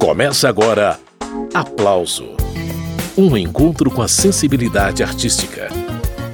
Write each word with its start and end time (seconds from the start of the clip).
Começa 0.00 0.48
agora 0.48 0.98
Aplauso 1.52 2.34
Um 3.18 3.36
encontro 3.36 3.90
com 3.90 4.00
a 4.00 4.08
sensibilidade 4.08 5.02
artística. 5.02 5.68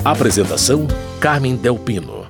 Apresentação: 0.04 0.87
Carmen 1.19 1.57
Delpino. 1.57 2.29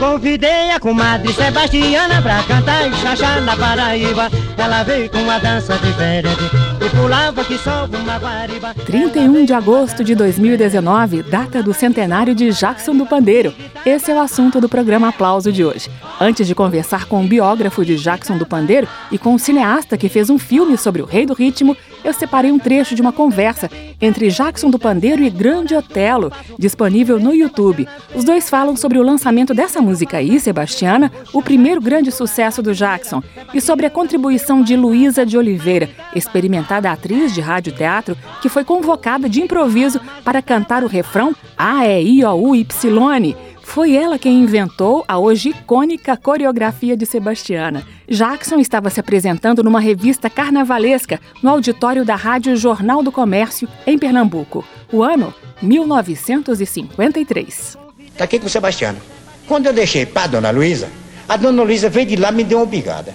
Convidei 0.00 0.72
a 0.72 0.80
comadre 0.80 1.32
Sebastiana 1.32 2.20
pra 2.20 2.42
cantar 2.42 2.88
e 2.88 3.40
na 3.42 3.56
Paraíba. 3.56 4.28
Ela 4.58 4.82
veio 4.82 5.08
com 5.08 5.18
uma 5.18 5.38
dança 5.38 5.78
diferente 5.78 6.71
e 6.84 6.90
pulava 6.90 7.44
que 7.44 7.56
só 7.58 7.86
uma 7.86 8.18
guariba. 8.18 8.74
31 8.74 9.44
de 9.44 9.54
agosto 9.54 10.02
de 10.02 10.14
2019, 10.16 11.22
data 11.22 11.62
do 11.62 11.72
centenário 11.72 12.34
de 12.34 12.50
Jackson 12.50 12.96
do 12.96 13.06
Pandeiro. 13.06 13.54
Esse 13.86 14.10
é 14.10 14.14
o 14.14 14.20
assunto 14.20 14.60
do 14.60 14.68
programa 14.68 15.08
Aplauso 15.08 15.52
de 15.52 15.64
hoje. 15.64 15.88
Antes 16.20 16.46
de 16.46 16.54
conversar 16.54 17.06
com 17.06 17.24
o 17.24 17.28
biógrafo 17.28 17.84
de 17.84 17.96
Jackson 17.96 18.36
do 18.36 18.46
Pandeiro 18.46 18.88
e 19.12 19.18
com 19.18 19.34
o 19.34 19.38
cineasta 19.38 19.96
que 19.96 20.08
fez 20.08 20.28
um 20.28 20.38
filme 20.38 20.76
sobre 20.76 21.02
o 21.02 21.06
rei 21.06 21.24
do 21.24 21.34
ritmo, 21.34 21.76
eu 22.04 22.12
separei 22.12 22.50
um 22.50 22.58
trecho 22.58 22.94
de 22.94 23.02
uma 23.02 23.12
conversa 23.12 23.70
entre 24.00 24.28
Jackson 24.28 24.70
do 24.70 24.78
Pandeiro 24.78 25.22
e 25.22 25.30
Grande 25.30 25.74
Otelo, 25.74 26.32
disponível 26.58 27.18
no 27.18 27.34
YouTube. 27.34 27.86
Os 28.14 28.24
dois 28.24 28.50
falam 28.50 28.76
sobre 28.76 28.98
o 28.98 29.02
lançamento 29.02 29.54
dessa 29.54 29.80
música 29.80 30.18
aí, 30.18 30.40
Sebastiana, 30.40 31.10
o 31.32 31.42
primeiro 31.42 31.80
grande 31.80 32.10
sucesso 32.10 32.62
do 32.62 32.74
Jackson, 32.74 33.22
e 33.54 33.60
sobre 33.60 33.86
a 33.86 33.90
contribuição 33.90 34.62
de 34.62 34.76
Luísa 34.76 35.24
de 35.24 35.38
Oliveira, 35.38 35.88
experimentada 36.14 36.90
atriz 36.90 37.32
de 37.32 37.40
rádio 37.40 37.72
teatro, 37.72 38.16
que 38.40 38.48
foi 38.48 38.64
convocada 38.64 39.28
de 39.28 39.40
improviso 39.40 40.00
para 40.24 40.42
cantar 40.42 40.82
o 40.82 40.88
refrão 40.88 41.34
A, 41.56 41.86
E, 41.86 42.18
I, 42.18 42.24
O, 42.24 42.34
U, 42.34 42.56
Y. 42.56 43.34
Foi 43.62 43.94
ela 43.94 44.18
quem 44.18 44.40
inventou 44.40 45.04
a 45.08 45.18
hoje 45.18 45.48
icônica 45.50 46.16
coreografia 46.16 46.96
de 46.96 47.06
Sebastiana. 47.06 47.86
Jackson 48.08 48.58
estava 48.58 48.90
se 48.90 48.98
apresentando 49.00 49.62
numa 49.62 49.80
revista 49.80 50.28
carnavalesca 50.28 51.18
no 51.42 51.48
auditório 51.48 52.04
da 52.04 52.14
Rádio 52.14 52.54
Jornal 52.56 53.02
do 53.02 53.10
Comércio, 53.10 53.66
em 53.86 53.98
Pernambuco. 53.98 54.62
O 54.92 55.02
ano 55.02 55.32
1953. 55.62 57.78
Tá 58.18 58.24
aqui 58.24 58.38
com 58.38 58.44
o 58.46 58.50
Sebastiano. 58.50 58.98
Quando 59.46 59.64
eu 59.66 59.72
deixei 59.72 60.04
para 60.04 60.26
dona 60.26 60.50
Luísa, 60.50 60.90
a 61.28 61.36
dona 61.36 61.62
Luísa 61.62 61.88
veio 61.88 62.06
de 62.06 62.16
lá 62.16 62.30
e 62.30 62.34
me 62.34 62.42
deu 62.44 62.58
uma 62.58 62.64
obrigada. 62.64 63.14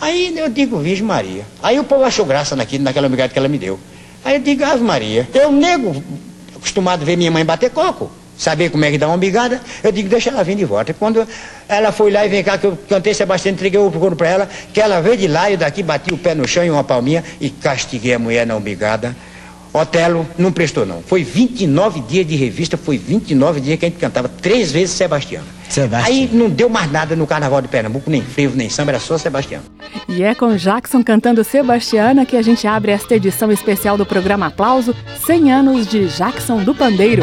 Aí 0.00 0.36
eu 0.36 0.48
digo, 0.48 0.78
Virgem 0.78 1.06
Maria. 1.06 1.46
Aí 1.62 1.78
o 1.78 1.84
povo 1.84 2.02
achou 2.02 2.26
graça 2.26 2.56
naquilo, 2.56 2.82
naquela 2.82 3.06
obrigada 3.06 3.32
que 3.32 3.38
ela 3.38 3.46
me 3.46 3.58
deu. 3.58 3.78
Aí 4.24 4.34
eu 4.36 4.40
digo, 4.40 4.64
Ave 4.64 4.82
Maria, 4.82 5.28
eu 5.32 5.52
nego, 5.52 6.02
acostumado 6.56 7.02
a 7.02 7.04
ver 7.04 7.16
minha 7.16 7.30
mãe 7.30 7.44
bater 7.44 7.70
coco 7.70 8.10
saber 8.42 8.70
como 8.70 8.84
é 8.84 8.90
que 8.90 8.98
dá 8.98 9.06
uma 9.06 9.16
bigada, 9.16 9.60
eu 9.82 9.92
digo, 9.92 10.08
deixa 10.08 10.30
ela 10.30 10.42
vir 10.42 10.56
de 10.56 10.64
volta. 10.64 10.92
Quando 10.92 11.26
ela 11.68 11.92
foi 11.92 12.10
lá 12.10 12.26
e 12.26 12.28
vem 12.28 12.42
cá, 12.42 12.58
que 12.58 12.66
eu 12.66 12.76
cantei 12.88 13.14
Sebastião, 13.14 13.52
entreguei 13.52 13.78
o 13.78 13.90
procuro 13.90 14.16
para 14.16 14.28
ela, 14.28 14.48
que 14.72 14.80
ela 14.80 15.00
veio 15.00 15.16
de 15.16 15.28
lá 15.28 15.50
e 15.50 15.56
daqui 15.56 15.82
bati 15.82 16.12
o 16.12 16.18
pé 16.18 16.34
no 16.34 16.46
chão 16.46 16.64
e 16.64 16.70
uma 16.70 16.84
palminha 16.84 17.22
e 17.40 17.48
castiguei 17.48 18.14
a 18.14 18.18
mulher 18.18 18.46
na 18.46 18.56
umbigada. 18.56 19.14
Otelo 19.72 20.26
não 20.36 20.52
prestou 20.52 20.84
não. 20.84 21.02
Foi 21.02 21.24
29 21.24 22.00
dias 22.00 22.26
de 22.26 22.36
revista, 22.36 22.76
foi 22.76 22.98
29 22.98 23.60
dias 23.60 23.78
que 23.78 23.86
a 23.86 23.88
gente 23.88 23.98
cantava 23.98 24.28
três 24.28 24.70
vezes 24.70 24.90
Sebastião. 24.90 25.42
Sebastião. 25.68 26.14
Aí 26.14 26.28
não 26.30 26.50
deu 26.50 26.68
mais 26.68 26.92
nada 26.92 27.16
no 27.16 27.26
Carnaval 27.26 27.62
de 27.62 27.68
Pernambuco, 27.68 28.10
nem 28.10 28.20
frevo, 28.20 28.54
nem 28.54 28.68
samba, 28.68 28.90
era 28.90 29.00
só 29.00 29.16
Sebastião. 29.16 29.62
E 30.06 30.22
é 30.22 30.34
com 30.34 30.54
Jackson 30.56 31.02
cantando 31.02 31.42
Sebastiana 31.42 32.26
que 32.26 32.36
a 32.36 32.42
gente 32.42 32.66
abre 32.66 32.92
esta 32.92 33.14
edição 33.14 33.50
especial 33.50 33.96
do 33.96 34.04
programa 34.04 34.48
Aplauso, 34.48 34.94
100 35.24 35.52
anos 35.52 35.86
de 35.86 36.06
Jackson 36.08 36.62
do 36.62 36.74
Pandeiro. 36.74 37.22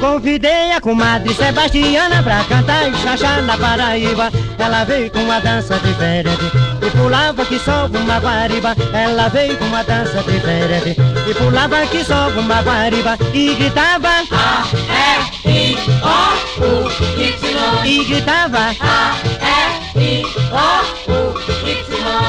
Convidei 0.00 0.72
a 0.72 0.80
comadre 0.80 1.34
Sebastiana 1.34 2.22
pra 2.22 2.44
cantar 2.44 2.88
e 2.88 2.96
chachar 2.98 3.42
na 3.42 3.56
Paraíba. 3.56 4.30
Ela 4.58 4.84
veio 4.84 5.10
com 5.10 5.18
uma 5.20 5.40
dança 5.40 5.78
diferente 5.78 6.44
e 6.86 6.90
pulava 6.96 7.44
que 7.44 7.58
só 7.58 7.86
uma 7.86 8.18
guariba. 8.18 8.76
Ela 8.92 9.28
veio 9.28 9.56
com 9.58 9.64
uma 9.64 9.82
dança 9.82 10.22
diferente 10.22 10.96
e 11.28 11.34
pulava 11.34 11.84
que 11.86 12.04
só 12.04 12.28
uma 12.28 12.62
guariba 12.62 13.18
e 13.34 13.54
gritava 13.54 14.08
A, 14.30 14.64
E, 15.44 15.72
I, 15.72 15.76
O, 16.02 16.64
U, 16.64 16.88
Y. 17.20 17.84
E 17.84 18.04
gritava 18.04 18.74
A, 18.80 19.16
E. 19.44 19.47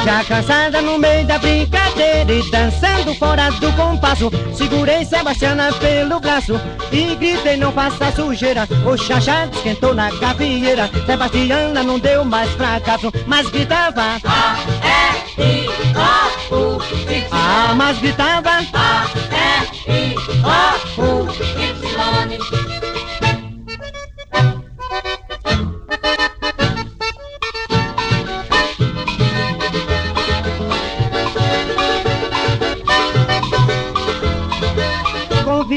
Já 0.09 0.24
cansada 0.24 0.81
no 0.81 0.97
meio 0.97 1.24
da 1.28 1.38
brincadeira 1.38 2.34
e 2.34 2.50
dançando 2.50 3.14
fora 3.14 3.52
do 3.52 3.72
compasso, 3.74 4.31
segurei 4.56 5.06
Sebastiana 5.06 5.72
pelo 5.74 6.20
braço 6.20 6.59
e 6.92 7.16
gritei 7.16 7.56
não 7.58 7.72
faça 7.72 8.12
sujeira. 8.14 8.68
O 8.88 8.97
chachá 8.97 9.46
esquentou 9.46 9.94
na 9.94 10.09
gavieira, 10.09 10.90
Sebastiana 11.06 11.84
não 11.84 12.00
deu 12.00 12.25
mais 12.25 12.50
fracasso, 12.53 13.14
mas 13.28 13.47
gritava 13.52 14.20
A, 14.24 14.58
E, 15.38 15.44
I, 15.44 15.70
O, 16.50 16.56
U, 16.56 16.81
Y. 16.81 17.28
Ah, 17.30 17.76
mas 17.76 18.00
gritava 18.00 18.50
A, 18.74 19.06
E, 19.86 19.91
I, 19.91 20.16
O, 20.97 21.02
U, 21.03 21.30
Y. 21.30 22.88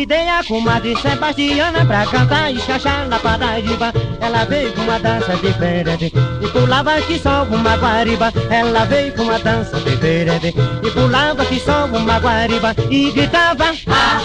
Convidei 0.03 0.29
a 0.29 0.43
comadre 0.43 0.97
Sebastiana 1.01 1.87
pra 1.87 2.05
cantar 2.05 2.53
e 2.53 2.59
chachar 2.59 3.07
na 3.07 3.21
Paraíba. 3.21 3.93
Ela 4.21 4.45
veio 4.47 4.73
com 4.73 4.81
uma 4.81 4.99
dança 4.99 5.37
diferente 5.37 6.13
e 6.43 6.49
pulava 6.49 7.01
que 7.03 7.21
só 7.21 7.45
uma 7.45 7.77
guariba. 7.77 8.33
Ela 8.51 8.85
veio 8.85 9.13
com 9.15 9.23
uma 9.23 9.39
dança 9.39 9.79
diferente 9.79 10.49
e 10.83 10.91
pulava 10.91 11.45
que 11.45 11.61
só 11.61 11.85
uma 11.87 12.19
guariba 12.19 12.75
e 12.91 13.13
gritava 13.13 13.67
A, 13.87 14.21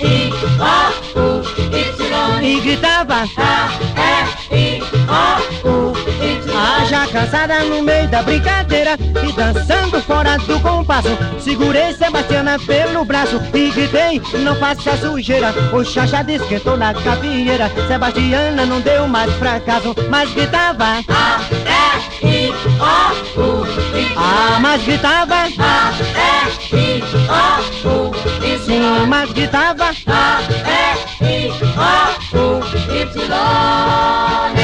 E, 0.00 0.06
I, 0.06 0.32
O, 0.58 1.20
U, 1.20 1.42
Y. 1.76 2.42
E 2.42 2.60
gritava 2.60 3.28
A, 3.36 3.68
E, 4.00 4.56
I, 4.56 4.80
O, 4.80 5.43
Ah, 6.56 6.84
já 6.84 7.06
cansada 7.08 7.64
no 7.64 7.82
meio 7.82 8.06
da 8.08 8.22
brincadeira 8.22 8.96
e 9.26 9.32
dançando 9.32 10.00
fora 10.02 10.36
do 10.38 10.60
compasso. 10.60 11.08
Segurei 11.40 11.92
Sebastiana 11.94 12.58
pelo 12.60 13.04
braço 13.04 13.40
e 13.52 13.70
gritei, 13.70 14.22
não 14.40 14.54
faça 14.56 14.96
sujeira. 14.96 15.52
O 15.72 15.84
chachá 15.84 16.24
esquentou 16.28 16.76
na 16.76 16.92
gavieira. 16.92 17.70
Sebastiana 17.88 18.64
não 18.64 18.80
deu 18.80 19.08
mais 19.08 19.32
fracasso, 19.34 19.94
mas 20.08 20.32
gritava 20.32 21.02
A, 21.08 21.40
E, 22.22 22.46
I, 22.46 22.52
O, 22.78 23.40
U, 23.40 23.66
Y. 23.66 24.12
Ah, 24.16 24.58
mas 24.60 24.82
gritava 24.84 25.34
A, 25.34 25.92
E, 26.72 26.76
I, 26.76 27.02
O, 27.28 27.88
U, 27.88 28.12
Y. 28.44 28.58
Sim, 28.64 29.06
mas 29.08 29.32
gritava 29.32 29.86
A, 30.06 30.40
E, 30.70 31.24
I, 31.24 31.50
O, 31.76 32.38
U, 32.38 32.62
Y. 32.94 34.63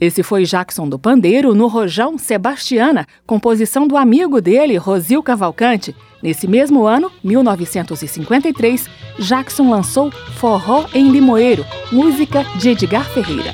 Esse 0.00 0.22
foi 0.22 0.44
Jackson 0.44 0.88
do 0.88 0.96
Pandeiro 0.96 1.54
no 1.54 1.66
Rojão 1.66 2.16
Sebastiana, 2.16 3.04
composição 3.26 3.86
do 3.86 3.96
amigo 3.96 4.40
dele, 4.40 4.76
Rosil 4.76 5.20
Cavalcante. 5.22 5.94
Nesse 6.22 6.46
mesmo 6.46 6.86
ano, 6.86 7.10
1953, 7.22 8.88
Jackson 9.18 9.68
lançou 9.70 10.10
Forró 10.10 10.86
em 10.94 11.10
Limoeiro, 11.10 11.66
música 11.90 12.44
de 12.56 12.70
Edgar 12.70 13.04
Ferreira. 13.06 13.52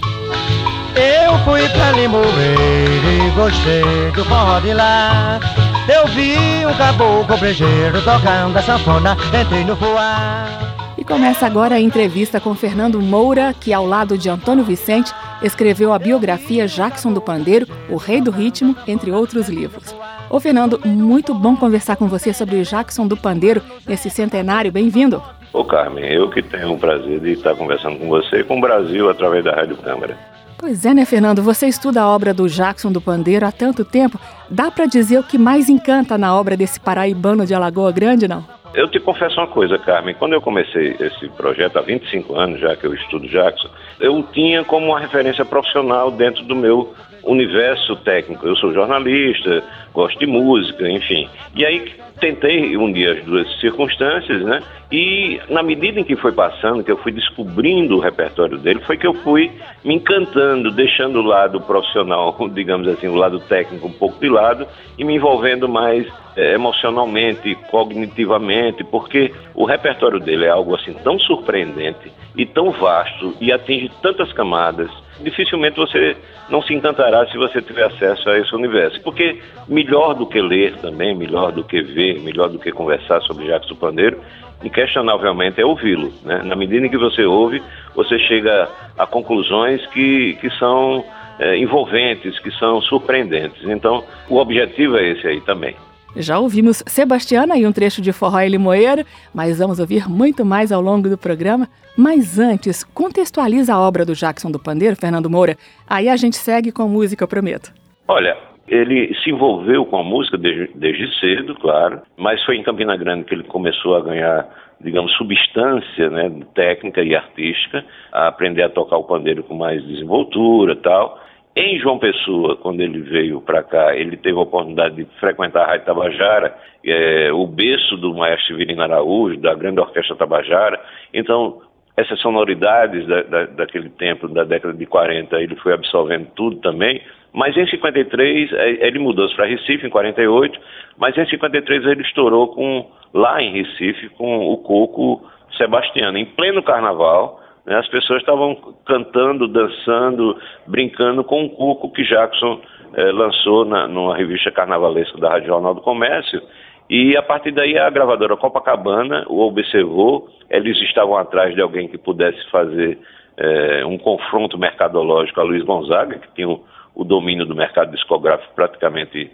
Eu 0.95 1.39
fui 1.45 1.67
pra 1.71 1.93
Limoeiro 1.93 2.29
e 2.37 3.31
gostei 3.35 4.11
do 4.15 4.25
forró 4.25 4.61
de 4.61 4.75
lá. 4.75 5.41
Eu 5.89 6.07
vi 6.09 6.37
um 6.67 6.75
caboclo 6.77 7.37
brejeiro 7.39 8.03
tocando 8.03 8.57
a 8.57 8.63
sanfona, 8.63 9.17
entrei 9.41 9.65
no 9.65 9.75
foar. 9.77 10.84
E 10.97 11.05
começa 11.05 11.45
agora 11.45 11.75
a 11.75 11.81
entrevista 11.81 12.41
com 12.41 12.55
Fernando 12.55 13.01
Moura, 13.03 13.53
que 13.53 13.73
ao 13.73 13.85
lado 13.85 14.17
de 14.17 14.29
Antônio 14.29 14.63
Vicente 14.63 15.13
escreveu 15.43 15.93
a 15.93 15.99
biografia 15.99 16.69
Jackson 16.69 17.13
do 17.13 17.21
Pandeiro, 17.21 17.67
O 17.91 17.97
Rei 17.97 18.21
do 18.21 18.31
Ritmo, 18.31 18.77
entre 18.87 19.11
outros 19.11 19.49
livros. 19.49 19.95
Ô 20.31 20.39
Fernando, 20.39 20.81
muito 20.85 21.35
bom 21.35 21.57
conversar 21.57 21.97
com 21.97 22.07
você 22.07 22.33
sobre 22.33 22.63
Jackson 22.63 23.09
do 23.09 23.17
Pandeiro 23.17 23.61
nesse 23.87 24.09
centenário. 24.09 24.71
Bem-vindo. 24.71 25.21
Ô 25.53 25.65
Carmen, 25.65 26.05
eu 26.05 26.31
que 26.31 26.43
tenho 26.43 26.73
o 26.73 26.79
prazer 26.79 27.21
de 27.21 27.33
estar 27.33 27.57
conversando 27.57 27.99
com 27.99 28.09
você 28.09 28.41
e 28.41 28.45
com 28.45 28.59
o 28.59 28.61
Brasil 28.61 29.11
através 29.11 29.45
da 29.45 29.53
Rádio 29.53 29.77
Câmara. 29.77 30.17
Pois 30.57 30.87
é, 30.87 30.95
né, 30.95 31.05
Fernando? 31.05 31.43
Você 31.43 31.67
estuda 31.67 32.03
a 32.03 32.09
obra 32.09 32.33
do 32.33 32.49
Jackson 32.49 32.91
do 32.91 33.01
Pandeiro 33.01 33.45
há 33.45 33.53
tanto 33.53 33.85
tempo. 33.85 34.19
Dá 34.49 34.71
para 34.71 34.87
dizer 34.87 35.19
o 35.19 35.25
que 35.25 35.37
mais 35.37 35.69
encanta 35.69 36.17
na 36.17 36.35
obra 36.35 36.57
desse 36.57 36.79
paraibano 36.79 37.45
de 37.45 37.53
Alagoa 37.53 37.91
Grande, 37.91 38.29
não? 38.29 38.54
Eu 38.75 38.89
te 38.89 38.99
confesso 38.99 39.39
uma 39.41 39.47
coisa, 39.47 39.79
Carmen. 39.79 40.17
Quando 40.17 40.33
eu 40.33 40.41
comecei 40.41 40.97
esse 40.99 41.29
projeto 41.31 41.79
há 41.79 41.81
25 41.81 42.35
anos, 42.35 42.61
já 42.61 42.75
que 42.75 42.85
eu 42.85 42.93
estudo 42.93 43.29
Jackson, 43.29 43.69
eu 44.01 44.21
tinha 44.33 44.65
como 44.65 44.87
uma 44.87 44.99
referência 44.99 45.45
profissional 45.45 46.11
dentro 46.11 46.45
do 46.45 46.57
meu 46.57 46.93
universo 47.27 47.97
técnico. 47.97 48.47
Eu 48.47 48.57
sou 48.57 48.73
jornalista, 48.73 49.63
gosto 49.93 50.19
de 50.19 50.27
música, 50.27 50.89
enfim. 50.89 51.29
E 51.55 51.65
aí 51.65 51.93
tentei 52.21 52.77
unir 52.77 53.19
as 53.19 53.25
duas 53.25 53.61
circunstâncias, 53.61 54.43
né? 54.43 54.61
E 54.91 55.41
na 55.49 55.63
medida 55.63 55.99
em 55.99 56.05
que 56.05 56.17
foi 56.17 56.33
passando, 56.33 56.85
que 56.85 56.91
eu 56.91 56.97
fui 56.97 57.13
descobrindo 57.13 57.97
o 57.97 58.01
repertório 58.01 58.59
dele, 58.59 58.81
foi 58.81 58.97
que 58.97 59.07
eu 59.07 59.15
fui 59.15 59.51
me 59.85 59.95
encantando, 59.95 60.71
deixando 60.71 61.19
o 61.19 61.23
lado 61.23 61.61
profissional, 61.61 62.37
digamos 62.53 62.87
assim, 62.89 63.09
o 63.09 63.15
lado 63.15 63.41
técnico 63.41 63.89
um 63.89 63.93
pouco 63.93 64.21
de 64.21 64.29
lado 64.29 64.67
e 64.97 65.05
me 65.05 65.17
envolvendo 65.17 65.69
mais 65.69 66.07
é, 66.37 66.55
emocionalmente, 66.55 67.55
cognitivamente, 67.71 68.85
porque 68.85 69.33
o 69.55 69.65
repertório 69.65 70.21
dele 70.21 70.45
é 70.45 70.51
algo 70.51 70.75
assim 70.75 70.93
tão 70.93 71.19
surpreendente 71.19 72.13
e 72.37 72.47
tão 72.47 72.71
vasto 72.71 73.35
e 73.41 73.53
atinge 73.53 73.91
tantas 74.03 74.33
camadas 74.33 74.91
dificilmente 75.21 75.77
você 75.77 76.17
não 76.49 76.63
se 76.63 76.75
encantará 76.75 77.27
se 77.27 77.37
você 77.37 77.63
tiver 77.63 77.85
acesso 77.85 78.29
a 78.29 78.39
esse 78.39 78.55
universo. 78.55 79.01
Porque 79.03 79.41
melhor 79.69 80.15
do 80.15 80.27
que 80.27 80.41
ler 80.41 80.77
também, 80.77 81.15
melhor 81.15 81.53
do 81.53 81.65
que 81.65 81.81
ver, 81.83 82.21
melhor 82.21 82.49
do 82.49 82.59
que 82.59 82.73
conversar 82.73 83.21
sobre 83.23 83.47
Jacques 83.47 83.77
Pandeiro, 83.79 84.21
inquestionavelmente 84.63 85.61
é 85.61 85.65
ouvi-lo. 85.65 86.13
Né? 86.25 86.43
Na 86.45 86.57
medida 86.57 86.87
em 86.87 86.91
que 86.91 86.99
você 86.99 87.25
ouve, 87.25 87.63
você 87.95 88.19
chega 88.19 88.69
a 88.99 89.07
conclusões 89.07 89.87
que, 89.89 90.35
que 90.41 90.51
são 90.59 91.05
é, 91.39 91.57
envolventes, 91.57 92.39
que 92.39 92.51
são 92.53 92.81
surpreendentes. 92.83 93.63
Então, 93.65 94.05
o 94.29 94.37
objetivo 94.39 94.97
é 94.97 95.09
esse 95.11 95.27
aí 95.27 95.41
também. 95.41 95.75
Já 96.17 96.39
ouvimos 96.39 96.83
Sebastiana 96.87 97.59
e 97.59 97.67
um 97.67 97.73
trecho 97.73 98.01
de 98.01 98.13
Forró 98.13 98.41
e 98.41 98.49
Limoeiro, 98.49 99.05
mas 99.35 99.59
vamos 99.59 99.81
ouvir 99.81 100.09
muito 100.09 100.45
mais 100.45 100.71
ao 100.71 100.81
longo 100.81 101.09
do 101.09 101.19
programa. 101.19 101.69
Mas 101.97 102.39
antes, 102.39 102.85
contextualiza 102.85 103.75
a 103.75 103.81
obra 103.81 104.05
do 104.05 104.15
Jackson 104.15 104.51
do 104.51 104.59
Pandeiro, 104.59 104.97
Fernando 104.97 105.29
Moura. 105.29 105.57
Aí 105.89 106.09
a 106.09 106.17
gente 106.17 106.37
segue 106.37 106.71
com 106.71 106.87
música, 106.87 107.25
eu 107.25 107.29
prometo. 107.29 107.73
Olha, 108.07 108.37
ele 108.69 109.15
se 109.23 109.31
envolveu 109.31 109.85
com 109.85 109.99
a 109.99 110.05
música 110.05 110.39
desde, 110.39 110.71
desde 110.75 111.19
cedo, 111.19 111.55
claro, 111.57 112.03
mas 112.17 112.43
foi 112.45 112.57
em 112.57 112.63
Campina 112.63 112.97
Grande 112.97 113.25
que 113.25 113.35
ele 113.35 113.45
começou 113.45 113.97
a 113.97 114.01
ganhar, 114.01 114.49
digamos, 114.81 115.13
substância 115.15 116.11
né, 116.11 116.31
técnica 116.55 117.03
e 117.03 117.15
artística, 117.15 117.85
a 118.13 118.29
aprender 118.29 118.63
a 118.63 118.69
tocar 118.69 118.97
o 118.97 119.05
pandeiro 119.05 119.43
com 119.43 119.55
mais 119.55 119.85
desenvoltura 119.85 120.77
tal. 120.77 121.24
Em 121.57 121.79
João 121.79 122.01
Pessoa, 122.01 122.57
quando 122.57 122.81
ele 122.81 123.01
veio 123.01 123.41
para 123.41 123.63
cá, 123.63 123.95
ele 123.95 124.17
teve 124.17 124.37
a 124.37 124.43
oportunidade 124.43 124.97
de 124.97 125.05
frequentar 125.21 125.63
a 125.63 125.67
Rádio 125.67 125.87
Tabajara, 125.87 126.57
é, 126.85 127.33
o 127.33 127.47
berço 127.47 127.97
do 127.97 128.13
maestro 128.13 128.49
Severino 128.49 128.83
Araújo, 128.83 129.41
da 129.41 129.55
grande 129.55 129.79
orquestra 129.79 130.17
Tabajara. 130.17 130.81
Então, 131.13 131.63
essas 131.97 132.19
sonoridades 132.19 133.07
da, 133.07 133.23
da, 133.23 133.47
daquele 133.47 133.89
tempo, 133.91 134.27
da 134.27 134.43
década 134.43 134.75
de 134.75 134.85
40, 134.85 135.41
ele 135.41 135.55
foi 135.57 135.75
absorvendo 135.75 136.27
tudo 136.35 136.57
também. 136.57 137.01
Mas 137.33 137.57
em 137.57 137.69
53, 137.69 138.53
é, 138.53 138.89
ele 138.89 138.99
mudou-se 138.99 139.35
para 139.37 139.47
Recife, 139.47 139.87
em 139.87 139.91
48, 139.91 140.59
mas 140.99 141.17
em 141.17 141.25
53 141.25 141.85
ele 141.87 142.03
estourou 142.03 142.49
com, 142.49 142.91
lá 143.13 143.41
em 143.41 143.53
Recife 143.53 144.09
com 144.11 144.49
o 144.49 144.57
Coco 144.59 145.25
Sebastiano, 145.57 146.19
em 146.19 146.25
pleno 146.25 146.65
carnaval 146.65 147.44
né? 147.67 147.77
As 147.77 147.89
pessoas 147.89 148.21
estavam 148.21 148.57
cantando, 148.87 149.49
dançando, 149.49 150.39
brincando 150.67 151.25
com 151.25 151.45
o 151.45 151.51
cuco 151.51 151.93
que 151.93 152.05
Jackson 152.05 152.61
eh, 152.95 153.13
lançou 153.13 153.65
na, 153.65 153.89
numa 153.89 154.17
revista 154.17 154.51
carnavalesca 154.51 155.19
da 155.19 155.31
Rádio 155.31 155.49
Jornal 155.49 155.75
do 155.75 155.81
Comércio. 155.81 156.43
E 156.89 157.17
a 157.17 157.23
partir 157.23 157.53
daí 157.53 157.79
a 157.79 157.89
gravadora 157.89 158.37
Copacabana 158.37 159.25
o 159.29 159.41
observou, 159.41 160.29
eles 160.51 160.77
estavam 160.83 161.17
atrás 161.17 161.55
de 161.55 161.63
alguém 161.63 161.89
que 161.89 161.97
pudesse 161.97 162.39
fazer 162.51 162.99
eh, 163.37 163.85
um 163.87 163.97
confronto 163.99 164.59
mercadológico 164.59 165.41
a 165.41 165.45
Luiz 165.45 165.65
Gonzaga, 165.65 166.19
que 166.19 166.35
tinha 166.35 166.49
o, 166.49 166.63
o 166.95 167.05
domínio 167.05 167.47
do 167.47 167.55
mercado 167.55 167.91
discográfico 167.91 168.55
praticamente 168.55 169.31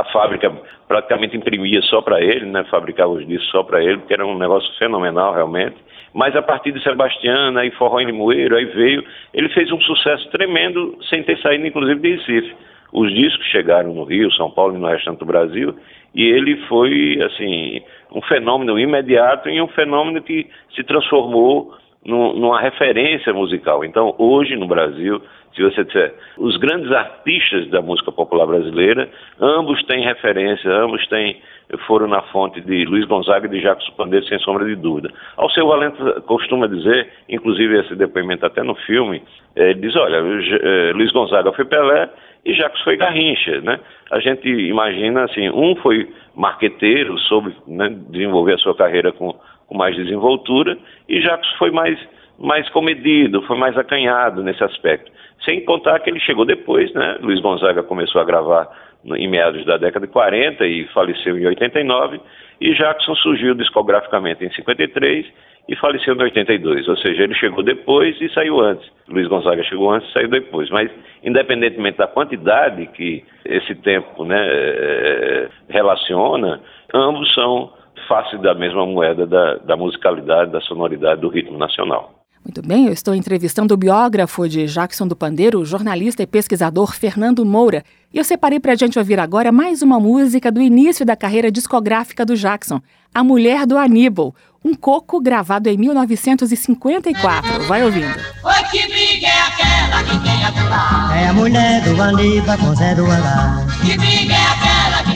a 0.00 0.04
fábrica 0.12 0.52
praticamente 0.88 1.36
imprimia 1.36 1.80
só 1.82 2.00
para 2.00 2.20
ele, 2.20 2.46
né, 2.46 2.64
fabricava 2.64 3.10
os 3.10 3.26
discos 3.26 3.50
só 3.50 3.62
para 3.62 3.82
ele, 3.82 3.98
porque 3.98 4.14
era 4.14 4.26
um 4.26 4.38
negócio 4.38 4.72
fenomenal 4.78 5.34
realmente. 5.34 5.76
Mas 6.12 6.34
a 6.34 6.42
partir 6.42 6.72
de 6.72 6.82
Sebastiana 6.82 7.64
e 7.64 7.70
Forró 7.72 8.00
em 8.00 8.06
Limoeiro, 8.06 8.56
aí 8.56 8.64
veio, 8.64 9.04
ele 9.34 9.48
fez 9.50 9.70
um 9.70 9.80
sucesso 9.80 10.30
tremendo 10.30 10.96
sem 11.10 11.22
ter 11.22 11.38
saído 11.38 11.66
inclusive 11.66 12.00
de 12.00 12.16
Recife. 12.16 12.54
Os 12.92 13.12
discos 13.12 13.44
chegaram 13.46 13.92
no 13.92 14.04
Rio, 14.04 14.32
São 14.32 14.50
Paulo 14.50 14.74
e 14.74 14.78
no 14.78 14.86
restante 14.86 15.18
do 15.18 15.26
Brasil, 15.26 15.76
e 16.14 16.24
ele 16.24 16.56
foi 16.68 17.20
assim 17.22 17.82
um 18.14 18.22
fenômeno 18.22 18.78
imediato 18.78 19.50
e 19.50 19.60
um 19.60 19.68
fenômeno 19.68 20.22
que 20.22 20.46
se 20.74 20.82
transformou 20.84 21.74
numa 22.06 22.60
referência 22.60 23.32
musical. 23.32 23.84
Então, 23.84 24.14
hoje 24.16 24.54
no 24.54 24.66
Brasil, 24.66 25.20
se 25.54 25.62
você 25.62 25.84
disser, 25.84 26.14
os 26.38 26.56
grandes 26.58 26.92
artistas 26.92 27.68
da 27.70 27.82
música 27.82 28.12
popular 28.12 28.46
brasileira, 28.46 29.08
ambos 29.40 29.82
têm 29.84 30.04
referência, 30.04 30.70
ambos 30.70 31.04
têm, 31.08 31.40
foram 31.86 32.06
na 32.06 32.22
fonte 32.22 32.60
de 32.60 32.84
Luiz 32.84 33.06
Gonzaga 33.06 33.46
e 33.46 33.50
de 33.50 33.60
Jacques 33.60 33.88
Pandeiro, 33.96 34.26
sem 34.26 34.38
sombra 34.40 34.66
de 34.66 34.76
dúvida. 34.76 35.10
Ao 35.36 35.50
seu 35.50 35.66
Valente 35.66 35.96
costuma 36.26 36.68
dizer, 36.68 37.08
inclusive 37.28 37.80
esse 37.80 37.96
depoimento 37.96 38.44
até 38.44 38.62
no 38.62 38.74
filme, 38.74 39.22
é, 39.56 39.70
ele 39.70 39.80
diz, 39.80 39.96
olha, 39.96 40.18
é, 40.18 40.92
Luiz 40.92 41.10
Gonzaga 41.10 41.52
foi 41.52 41.64
Pelé 41.64 42.08
e 42.44 42.54
Jacques 42.54 42.82
foi 42.82 42.96
Garrincha, 42.96 43.60
né? 43.62 43.80
A 44.12 44.20
gente 44.20 44.48
imagina 44.48 45.24
assim, 45.24 45.48
um 45.50 45.74
foi 45.76 46.08
marqueteiro, 46.36 47.18
soube 47.20 47.52
né, 47.66 47.88
desenvolver 48.10 48.54
a 48.54 48.58
sua 48.58 48.74
carreira 48.76 49.10
com 49.10 49.34
com 49.66 49.76
mais 49.76 49.96
desenvoltura, 49.96 50.76
e 51.08 51.20
Jacques 51.20 51.50
foi 51.58 51.70
mais, 51.70 51.98
mais 52.38 52.68
comedido, 52.70 53.42
foi 53.42 53.56
mais 53.56 53.76
acanhado 53.76 54.42
nesse 54.42 54.62
aspecto. 54.62 55.10
Sem 55.44 55.64
contar 55.64 56.00
que 56.00 56.10
ele 56.10 56.20
chegou 56.20 56.44
depois, 56.44 56.92
né? 56.94 57.18
Luiz 57.20 57.40
Gonzaga 57.40 57.82
começou 57.82 58.20
a 58.20 58.24
gravar 58.24 58.68
em 59.04 59.28
meados 59.28 59.64
da 59.64 59.76
década 59.76 60.06
de 60.06 60.12
40 60.12 60.66
e 60.66 60.86
faleceu 60.88 61.38
em 61.38 61.46
89, 61.46 62.20
e 62.60 62.74
Jackson 62.74 63.14
surgiu 63.16 63.54
discograficamente 63.54 64.44
em 64.44 64.50
53 64.50 65.26
e 65.68 65.76
faleceu 65.76 66.14
em 66.14 66.22
82, 66.22 66.88
ou 66.88 66.96
seja, 66.96 67.24
ele 67.24 67.34
chegou 67.34 67.62
depois 67.62 68.20
e 68.20 68.28
saiu 68.30 68.60
antes. 68.60 68.88
Luiz 69.08 69.26
Gonzaga 69.26 69.62
chegou 69.64 69.90
antes 69.90 70.08
e 70.08 70.12
saiu 70.12 70.28
depois, 70.28 70.70
mas 70.70 70.90
independentemente 71.24 71.98
da 71.98 72.06
quantidade 72.06 72.86
que 72.86 73.24
esse 73.44 73.74
tempo 73.76 74.24
né, 74.24 74.46
eh, 74.48 75.48
relaciona, 75.68 76.60
ambos 76.94 77.32
são 77.34 77.72
face 78.06 78.36
da 78.38 78.54
mesma 78.54 78.86
moeda 78.86 79.26
da, 79.26 79.56
da 79.56 79.76
musicalidade, 79.76 80.52
da 80.52 80.60
sonoridade 80.60 81.20
do 81.20 81.28
ritmo 81.28 81.58
nacional. 81.58 82.16
Muito 82.46 82.62
bem, 82.62 82.86
eu 82.86 82.92
estou 82.92 83.12
entrevistando 83.12 83.74
o 83.74 83.76
biógrafo 83.76 84.48
de 84.48 84.66
Jackson 84.66 85.08
do 85.08 85.16
Pandeiro, 85.16 85.64
jornalista 85.64 86.22
e 86.22 86.26
pesquisador 86.28 86.94
Fernando 86.94 87.44
Moura. 87.44 87.82
E 88.14 88.18
eu 88.18 88.24
separei 88.24 88.60
para 88.60 88.72
a 88.72 88.76
gente 88.76 88.96
ouvir 88.96 89.18
agora 89.18 89.50
mais 89.50 89.82
uma 89.82 89.98
música 89.98 90.52
do 90.52 90.62
início 90.62 91.04
da 91.04 91.16
carreira 91.16 91.50
discográfica 91.50 92.24
do 92.24 92.36
Jackson, 92.36 92.80
A 93.12 93.24
Mulher 93.24 93.66
do 93.66 93.76
Aníbal, 93.76 94.32
um 94.64 94.74
coco 94.74 95.20
gravado 95.20 95.68
em 95.68 95.76
1954. 95.76 97.64
Vai 97.64 97.82
ouvindo. 97.82 98.06
Oi, 98.06 98.62
que 98.70 98.86
briga 98.86 99.26
é 99.26 99.40
aquela 99.40 100.04
que 100.04 100.18
tem 100.22 100.44
a 100.44 101.16
É 101.16 101.28
a 101.28 101.32
mulher 101.32 101.82
do 101.82 102.00
Aníbal 102.00 102.58
com 102.58 102.74
Zé 102.76 102.94
do 102.94 103.06
Alá. 103.06 103.66
Que 103.84 103.96
briga 103.98 104.34
é 104.34 104.46
aquela 104.46 105.02
que 105.02 105.10
tem 105.10 105.15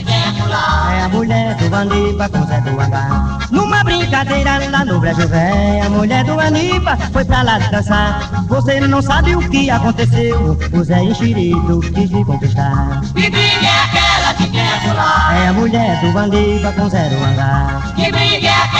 É 0.91 1.03
a 1.03 1.09
mulher 1.09 1.55
do 1.55 1.75
Aníbal 1.75 2.29
com 2.29 2.45
Zé 2.45 2.61
do 2.61 2.79
Alá. 2.79 3.39
Numa 3.51 3.83
brincadeira 3.83 4.69
lá 4.69 4.85
no 4.85 4.99
Brasil 4.99 5.27
Véia, 5.27 5.85
a 5.85 5.89
mulher 5.89 6.23
do 6.23 6.39
Aníbal 6.39 6.97
foi 7.11 7.25
pra 7.25 7.41
lá 7.43 7.59
dançar. 7.59 8.45
Você 8.47 8.79
não 8.79 9.01
sabe 9.01 9.35
o 9.35 9.49
que 9.49 9.69
aconteceu, 9.69 10.57
o 10.73 10.83
Zé 10.83 11.03
enxerido 11.03 11.79
quis 11.93 12.09
me 12.09 12.25
conquistar. 12.25 13.01
Que 13.13 13.29
briga 13.29 13.67
é 13.67 13.83
aquela 13.83 14.33
que 14.33 14.47
quer 14.49 14.81
pular? 14.81 15.37
É 15.37 15.47
a 15.47 15.53
mulher 15.53 16.01
do 16.01 16.17
Aníbal 16.17 16.73
com 16.73 16.89
Zé 16.89 17.09
do 17.09 17.23
Alá. 17.23 17.93
Que 17.95 18.11
briga 18.11 18.47
é 18.47 18.51
aquela? 18.51 18.70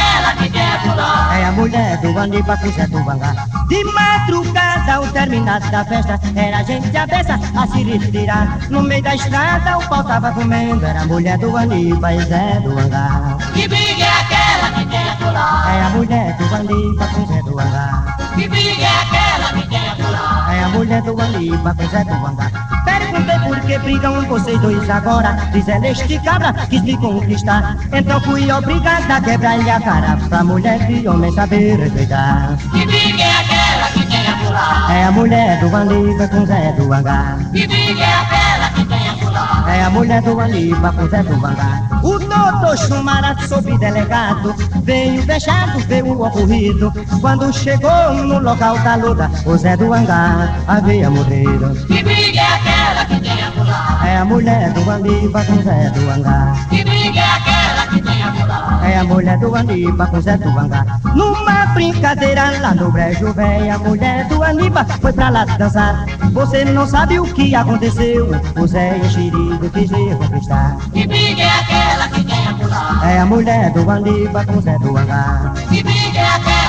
É 1.34 1.46
a 1.46 1.52
mulher 1.52 1.98
do 1.98 2.18
Aníbal 2.18 2.58
Zé 2.58 2.88
do 2.88 2.98
Alá. 2.98 3.34
De 3.68 3.84
madrugada, 3.84 4.96
ao 4.96 5.08
terminar 5.08 5.60
da 5.72 5.86
festa, 5.86 6.20
era 6.36 6.64
gente 6.64 6.96
abessa 6.96 7.40
a 7.56 7.68
se 7.68 7.84
retirar. 7.84 8.60
No 8.70 8.82
meio 8.82 9.02
da 9.04 9.16
estrada, 9.16 9.78
o 9.78 9.88
pau 9.88 10.04
tava 10.04 10.32
comendo, 10.32 10.86
era 10.86 11.02
a 11.02 11.06
mulher 11.06 11.38
do 11.38 11.56
Aníbal 11.56 12.12
e 12.12 12.24
Zé 12.26 12.60
do 12.60 12.72
Alá. 12.72 13.38
Que 13.54 13.68
briga 13.68 14.04
é 14.04 14.22
aquela? 14.22 14.52
que 14.72 14.86
quer 14.86 15.18
pular. 15.18 15.76
É 15.76 15.82
a 15.84 15.90
mulher 15.90 16.38
do 16.38 16.50
com 16.50 17.26
Zé 17.26 17.42
do 17.44 17.60
Angá. 17.60 18.18
Que 18.36 18.48
briga 18.48 18.84
é 18.84 19.02
aquela 19.02 19.54
que 19.54 19.68
quer 19.68 19.96
pular. 19.96 20.54
É 20.54 20.64
a 20.64 20.70
mulher 20.70 21.02
do 21.02 21.14
com 21.14 21.90
Zé 21.90 22.04
do 22.04 22.14
Angá. 22.14 22.81
Perguntei 23.12 23.40
por 23.40 23.60
que 23.62 23.78
brigam 23.80 24.22
vocês 24.22 24.60
dois 24.62 24.90
agora. 24.90 25.34
Diz 25.52 25.68
ela, 25.68 25.88
este 25.90 26.18
cabra 26.20 26.54
quis 26.70 26.82
me 26.82 26.96
conquistar. 26.98 27.76
Então 27.92 28.22
fui 28.22 28.50
obrigada 28.50 29.18
a 29.18 29.22
quebrar-lhe 29.22 29.70
a 29.70 29.82
cara. 29.82 30.18
Pra 30.30 30.44
mulher 30.44 30.90
e 30.90 31.06
homem 31.06 31.32
saber 31.34 31.78
respeitar. 31.78 32.58
Que 32.72 32.86
briga 32.86 33.24
é 33.24 33.32
aquela 33.42 34.06
que. 34.06 34.11
É 34.90 35.06
a 35.06 35.12
mulher 35.12 35.60
do 35.60 35.76
Aliba 35.76 36.28
com 36.28 36.46
Zé 36.46 36.74
do 36.74 36.94
Angá. 36.94 37.38
Que 37.54 37.68
briga 37.68 38.04
é 38.04 38.14
aquela 38.14 38.70
que 38.70 38.86
quer 38.86 39.18
pular. 39.20 39.66
É 39.70 39.84
a 39.84 39.90
mulher 39.90 40.22
do 40.22 40.40
Aniba 40.40 40.92
com 40.92 41.08
Zé 41.08 41.24
do 41.24 41.40
Vangá. 41.40 41.82
O 42.04 42.20
doutor 42.20 42.78
Chumara, 42.78 43.36
subdelegado, 43.48 44.54
veio 44.84 45.24
fechado, 45.24 45.80
veio 45.88 46.22
ocorrido. 46.22 46.92
Quando 47.22 47.54
chegou 47.54 48.14
no 48.14 48.40
local 48.40 48.78
da 48.80 48.96
luta, 48.96 49.32
o 49.46 49.56
Zé 49.56 49.78
do 49.78 49.94
Angá 49.94 50.54
havia 50.68 51.10
morrido. 51.10 51.74
Que 51.88 52.04
briga 52.04 52.40
é 52.40 52.48
aquela 52.48 53.06
que 53.06 53.20
tem 53.20 53.44
a 53.44 53.52
pular? 53.52 54.08
É 54.08 54.18
a 54.18 54.26
mulher 54.26 54.74
do 54.74 54.92
Aniba 54.92 55.44
com 55.46 55.62
Zé 55.62 55.90
do 55.92 56.10
Angá. 56.10 56.54
Que 56.70 56.84
briga 56.84 57.20
é 57.20 57.24
aquela 57.24 57.61
É 58.84 58.98
a 58.98 59.04
mulher 59.04 59.38
do 59.40 59.56
Aniba 59.56 60.08
com 60.08 60.22
Zé 60.22 60.38
do 60.38 60.50
Angá. 60.50 60.86
Numa 61.16 61.66
brincadeira 61.74 62.60
lá 62.60 62.74
no 62.74 62.92
brejo 62.92 63.34
velho, 63.34 63.74
a 63.74 63.78
mulher 63.78 64.28
do 64.28 64.44
Aniba 64.44 64.86
foi 64.86 65.14
pra 65.14 65.30
lá 65.30 65.46
dançar. 65.46 66.06
Você 66.34 66.66
não 66.66 66.88
sabe 66.88 67.20
o 67.20 67.24
que 67.24 67.54
aconteceu, 67.54 68.30
o 68.60 68.68
Zé 68.68 68.98
enxerido 68.98 69.70
quis 69.72 69.90
lhe 69.90 70.16
conquistar. 70.16 70.78
Que 70.94 71.08
briga 71.08 71.44
é 71.44 71.60
aquela 71.60 72.08
que 72.10 72.26
a 72.32 72.54
pular? 72.54 73.10
É 73.10 73.20
a 73.20 73.26
mulher 73.26 73.72
do 73.72 73.90
Aniba 73.90 74.46
com 74.46 74.62
Zé 74.62 74.78
do 74.80 74.98
Angá. 74.98 75.54
Que 75.70 75.84
briga 75.84 76.20
é 76.20 76.28
aquela 76.28 76.61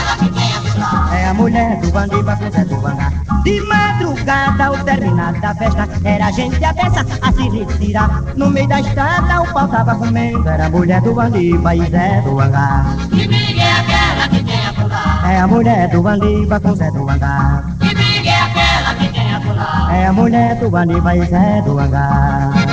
a 1.32 1.34
mulher 1.34 1.80
do 1.80 1.98
Aniba 1.98 2.36
com 2.36 2.50
Zé 2.50 2.62
do 2.66 2.86
Angá. 2.86 3.10
De 3.42 3.60
madrugada, 3.62 4.66
ao 4.66 4.84
terminar 4.84 5.32
da 5.40 5.54
festa, 5.54 5.88
era 6.04 6.30
gente 6.30 6.62
abessa 6.62 7.06
a 7.22 7.32
se 7.32 7.48
retirar. 7.48 8.22
No 8.36 8.50
meio 8.50 8.68
da 8.68 8.80
estrada, 8.80 9.40
o 9.40 9.50
pau 9.50 9.66
tava 9.66 9.94
comendo. 9.94 10.46
Era 10.46 10.66
a 10.66 10.68
mulher 10.68 11.00
do 11.00 11.18
Aniba 11.18 11.74
e 11.74 11.90
Zé 11.90 12.20
do 12.20 12.38
Angá. 12.38 12.84
Que 13.08 13.26
briga 13.26 13.62
é 13.62 13.72
aquela 13.72 14.28
que 14.28 14.44
tem 14.44 14.66
a 14.66 14.72
pular? 14.74 15.32
É 15.32 15.40
a 15.40 15.46
mulher 15.46 15.88
do 15.88 16.06
Aniba 16.06 16.60
com 16.60 16.74
Zé 16.74 16.90
do 16.90 17.08
Angá. 17.08 17.64
Que 17.80 17.94
briga 17.94 18.28
é 18.28 18.40
aquela 18.42 18.94
que 18.94 19.08
tem 19.08 19.34
a 19.34 19.40
pular? 19.40 19.94
É 19.94 20.06
a 20.06 20.12
mulher 20.12 20.56
do 20.56 20.76
Aniba 20.76 21.16
e 21.16 21.24
Zé 21.24 21.62
do 21.62 21.78
Angá. 21.78 22.71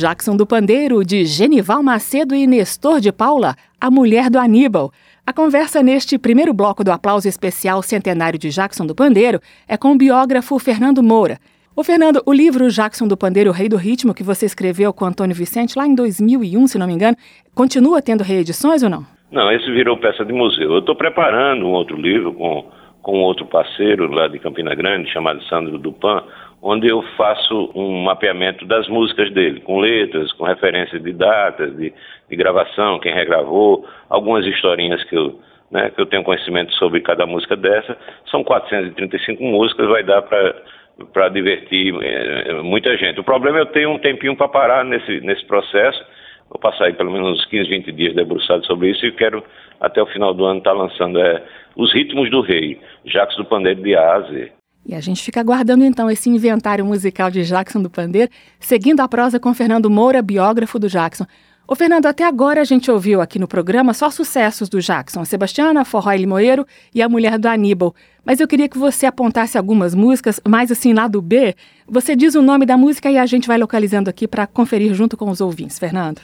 Jackson 0.00 0.34
do 0.34 0.46
Pandeiro, 0.46 1.04
de 1.04 1.26
Genival 1.26 1.82
Macedo 1.82 2.34
e 2.34 2.46
Nestor 2.46 3.00
de 3.00 3.12
Paula, 3.12 3.54
a 3.78 3.90
mulher 3.90 4.30
do 4.30 4.38
Aníbal. 4.38 4.90
A 5.26 5.32
conversa 5.32 5.82
neste 5.82 6.18
primeiro 6.18 6.54
bloco 6.54 6.82
do 6.82 6.90
aplauso 6.90 7.28
especial 7.28 7.82
centenário 7.82 8.38
de 8.38 8.48
Jackson 8.48 8.86
do 8.86 8.94
Pandeiro 8.94 9.40
é 9.68 9.76
com 9.76 9.92
o 9.92 9.98
biógrafo 9.98 10.58
Fernando 10.58 11.02
Moura. 11.02 11.36
Ô 11.76 11.84
Fernando, 11.84 12.22
o 12.24 12.32
livro 12.32 12.70
Jackson 12.70 13.06
do 13.06 13.14
Pandeiro, 13.14 13.52
Rei 13.52 13.68
do 13.68 13.76
Ritmo, 13.76 14.14
que 14.14 14.22
você 14.22 14.46
escreveu 14.46 14.90
com 14.90 15.04
Antônio 15.04 15.36
Vicente 15.36 15.78
lá 15.78 15.86
em 15.86 15.94
2001, 15.94 16.66
se 16.66 16.78
não 16.78 16.86
me 16.86 16.94
engano, 16.94 17.16
continua 17.54 18.00
tendo 18.00 18.24
reedições 18.24 18.82
ou 18.82 18.88
não? 18.88 19.04
Não, 19.30 19.52
esse 19.52 19.70
virou 19.70 19.98
peça 19.98 20.24
de 20.24 20.32
museu. 20.32 20.72
Eu 20.72 20.78
estou 20.78 20.96
preparando 20.96 21.66
um 21.66 21.72
outro 21.72 21.94
livro 21.94 22.32
com, 22.32 22.70
com 23.02 23.18
outro 23.18 23.44
parceiro 23.44 24.10
lá 24.10 24.28
de 24.28 24.38
Campina 24.38 24.74
Grande, 24.74 25.12
chamado 25.12 25.44
Sandro 25.44 25.76
Dupan, 25.76 26.22
onde 26.62 26.88
eu 26.88 27.02
faço 27.16 27.70
um 27.74 28.02
mapeamento 28.02 28.66
das 28.66 28.86
músicas 28.88 29.32
dele, 29.32 29.60
com 29.60 29.80
letras, 29.80 30.32
com 30.32 30.44
referências 30.44 31.02
de 31.02 31.12
datas, 31.12 31.74
de, 31.76 31.92
de 32.28 32.36
gravação, 32.36 32.98
quem 32.98 33.14
regravou, 33.14 33.86
algumas 34.08 34.44
historinhas 34.46 35.02
que 35.04 35.16
eu, 35.16 35.40
né, 35.70 35.90
que 35.90 36.00
eu 36.00 36.06
tenho 36.06 36.22
conhecimento 36.22 36.72
sobre 36.74 37.00
cada 37.00 37.24
música 37.24 37.56
dessa. 37.56 37.96
São 38.30 38.44
435 38.44 39.42
músicas, 39.42 39.88
vai 39.88 40.02
dar 40.02 40.22
para 40.22 41.28
divertir 41.30 41.94
é, 42.02 42.52
muita 42.62 42.96
gente. 42.96 43.20
O 43.20 43.24
problema 43.24 43.58
é 43.58 43.62
eu 43.62 43.66
ter 43.66 43.88
um 43.88 43.98
tempinho 43.98 44.36
para 44.36 44.48
parar 44.48 44.84
nesse, 44.84 45.20
nesse 45.22 45.44
processo. 45.46 46.04
Vou 46.50 46.58
passar 46.58 46.86
aí 46.86 46.92
pelo 46.92 47.12
menos 47.12 47.38
uns 47.38 47.46
15, 47.46 47.68
20 47.70 47.92
dias 47.92 48.14
debruçado 48.14 48.66
sobre 48.66 48.90
isso 48.90 49.06
e 49.06 49.12
quero 49.12 49.42
até 49.80 50.02
o 50.02 50.06
final 50.06 50.34
do 50.34 50.44
ano 50.44 50.58
estar 50.58 50.72
tá 50.72 50.76
lançando 50.76 51.18
é, 51.18 51.42
Os 51.74 51.94
Ritmos 51.94 52.30
do 52.30 52.42
Rei, 52.42 52.78
Jacques 53.06 53.36
do 53.36 53.44
Pandeiro 53.44 53.80
de 53.80 53.96
A 53.96 54.14
a 54.14 54.20
Z. 54.22 54.59
E 54.84 54.94
a 54.94 55.00
gente 55.00 55.22
fica 55.22 55.40
aguardando 55.40 55.84
então 55.84 56.10
esse 56.10 56.28
inventário 56.28 56.84
musical 56.84 57.30
de 57.30 57.44
Jackson 57.44 57.82
do 57.82 57.90
Pandeiro, 57.90 58.30
seguindo 58.58 59.00
a 59.00 59.08
prosa 59.08 59.38
com 59.38 59.52
Fernando 59.54 59.90
Moura, 59.90 60.22
biógrafo 60.22 60.78
do 60.78 60.88
Jackson. 60.88 61.26
Ô 61.68 61.76
Fernando, 61.76 62.06
até 62.06 62.24
agora 62.24 62.60
a 62.60 62.64
gente 62.64 62.90
ouviu 62.90 63.20
aqui 63.20 63.38
no 63.38 63.46
programa 63.46 63.94
só 63.94 64.10
sucessos 64.10 64.68
do 64.68 64.80
Jackson, 64.80 65.24
Sebastiana, 65.24 65.84
Forró 65.84 66.10
e 66.10 66.18
Limoeiro 66.18 66.66
e 66.92 67.00
A 67.00 67.08
Mulher 67.08 67.38
do 67.38 67.46
Aníbal. 67.46 67.94
Mas 68.26 68.40
eu 68.40 68.48
queria 68.48 68.68
que 68.68 68.76
você 68.76 69.06
apontasse 69.06 69.56
algumas 69.56 69.94
músicas, 69.94 70.40
mais 70.48 70.72
assim, 70.72 70.92
lá 70.92 71.06
do 71.06 71.22
B. 71.22 71.54
Você 71.86 72.16
diz 72.16 72.34
o 72.34 72.42
nome 72.42 72.66
da 72.66 72.76
música 72.76 73.08
e 73.08 73.16
a 73.16 73.24
gente 73.24 73.46
vai 73.46 73.56
localizando 73.56 74.10
aqui 74.10 74.26
para 74.26 74.48
conferir 74.48 74.92
junto 74.94 75.16
com 75.16 75.30
os 75.30 75.40
ouvintes. 75.40 75.78
Fernando. 75.78 76.20